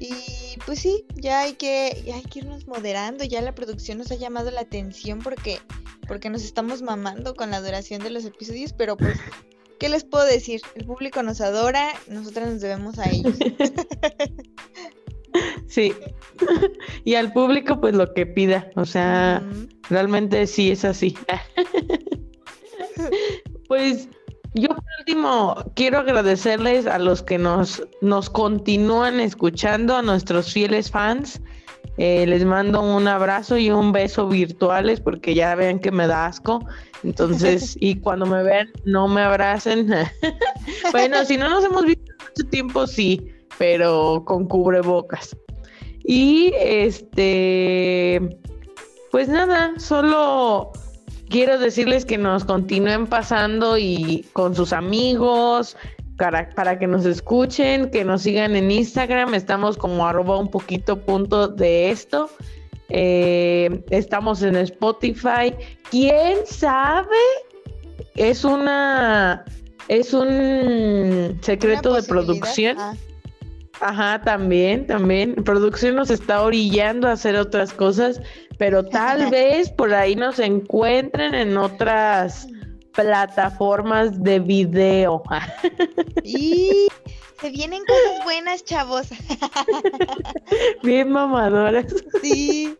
[0.00, 3.24] Y pues sí, ya hay que, ya hay que irnos moderando.
[3.24, 5.58] Ya la producción nos ha llamado la atención porque,
[6.06, 9.18] porque nos estamos mamando con la duración de los episodios, pero pues,
[9.80, 10.60] ¿qué les puedo decir?
[10.76, 13.34] El público nos adora, nosotras nos debemos a ellos.
[15.68, 15.92] Sí.
[17.04, 18.70] Y al público, pues lo que pida.
[18.74, 19.42] O sea,
[19.88, 21.16] realmente sí es así.
[23.68, 24.08] Pues
[24.54, 30.90] yo por último quiero agradecerles a los que nos, nos continúan escuchando, a nuestros fieles
[30.90, 31.40] fans.
[31.96, 36.26] Eh, les mando un abrazo y un beso virtuales porque ya ven que me da
[36.26, 36.64] asco.
[37.02, 39.88] Entonces, y cuando me ven, no me abracen.
[40.92, 45.36] bueno, si no nos hemos visto mucho tiempo, sí, pero con cubrebocas.
[46.04, 48.38] Y este,
[49.10, 50.72] pues nada, solo
[51.28, 55.76] quiero decirles que nos continúen pasando y con sus amigos
[56.16, 61.46] para, que nos escuchen, que nos sigan en Instagram, estamos como arroba un poquito punto
[61.46, 62.28] de esto.
[62.88, 65.54] Eh, estamos en Spotify.
[65.90, 67.16] ¿Quién sabe?
[68.16, 69.44] Es una
[69.86, 72.76] es un secreto de producción.
[72.78, 72.94] Ah.
[73.80, 75.34] Ajá, también, también.
[75.36, 78.20] Producción nos está orillando a hacer otras cosas,
[78.58, 82.48] pero tal vez por ahí nos encuentren en otras
[82.92, 85.22] plataformas de video.
[86.24, 86.88] y
[87.40, 89.08] se vienen cosas buenas, chavos.
[90.82, 91.86] Bien mamadoras.
[92.22, 92.76] Sí.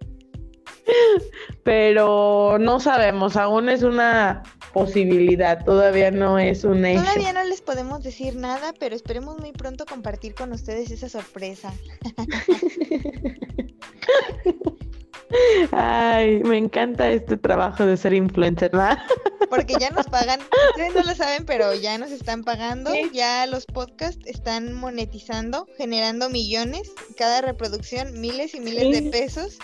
[1.63, 4.43] Pero no sabemos, aún es una
[4.79, 7.03] posibilidad, todavía no es un hecho.
[7.03, 11.72] Todavía no les podemos decir nada, pero esperemos muy pronto compartir con ustedes esa sorpresa.
[15.72, 18.99] Ay, me encanta este trabajo de ser influencer, ¿verdad?
[19.51, 23.64] Porque ya nos pagan, ustedes no lo saben, pero ya nos están pagando, ya los
[23.64, 29.59] podcasts están monetizando, generando millones, cada reproducción miles y miles de pesos.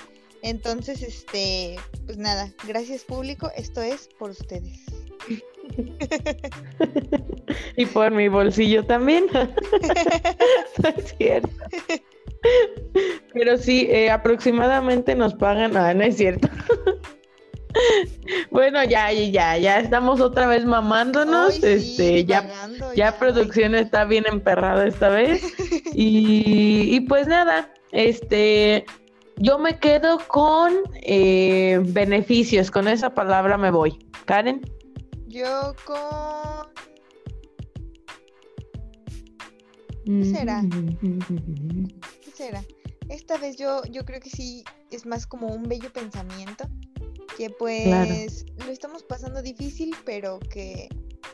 [0.45, 4.79] Entonces, este, pues nada, gracias público, esto es por ustedes.
[7.79, 9.25] y por mi bolsillo también.
[9.33, 11.49] no es cierto.
[13.33, 15.79] Pero sí, eh, aproximadamente nos pagan.
[15.79, 16.47] Ah, no es cierto.
[18.51, 21.65] bueno, ya, ya, ya estamos otra vez mamándonos.
[21.65, 25.43] este, ya, ya, producción está bien emperrada esta vez.
[25.95, 28.85] y, y pues nada, este,
[29.37, 33.99] yo me quedo con eh, beneficios, con esa palabra me voy.
[34.25, 34.61] Karen.
[35.27, 36.69] Yo con...
[40.05, 40.63] ¿Qué será?
[42.25, 42.63] ¿Qué será?
[43.09, 46.65] Esta vez yo, yo creo que sí es más como un bello pensamiento,
[47.37, 50.89] que pues lo estamos pasando difícil, pero que,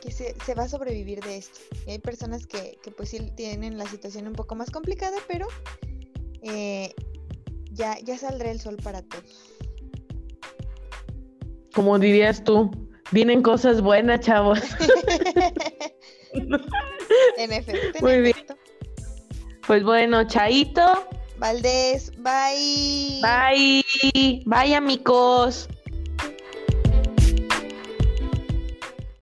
[0.09, 1.59] se, va a sobrevivir de esto.
[1.85, 5.47] Y hay personas que, que pues sí tienen la situación un poco más complicada, pero
[6.41, 6.93] eh,
[7.81, 9.57] ya, ya saldrá el sol para todos.
[11.73, 12.69] Como dirías tú,
[13.11, 14.59] vienen cosas buenas, chavos.
[17.37, 17.99] en efecto.
[18.01, 18.35] Muy bien.
[19.65, 21.07] Pues bueno, Chaito.
[21.37, 23.19] Valdés, bye.
[23.21, 24.43] Bye.
[24.45, 25.67] Bye, amigos.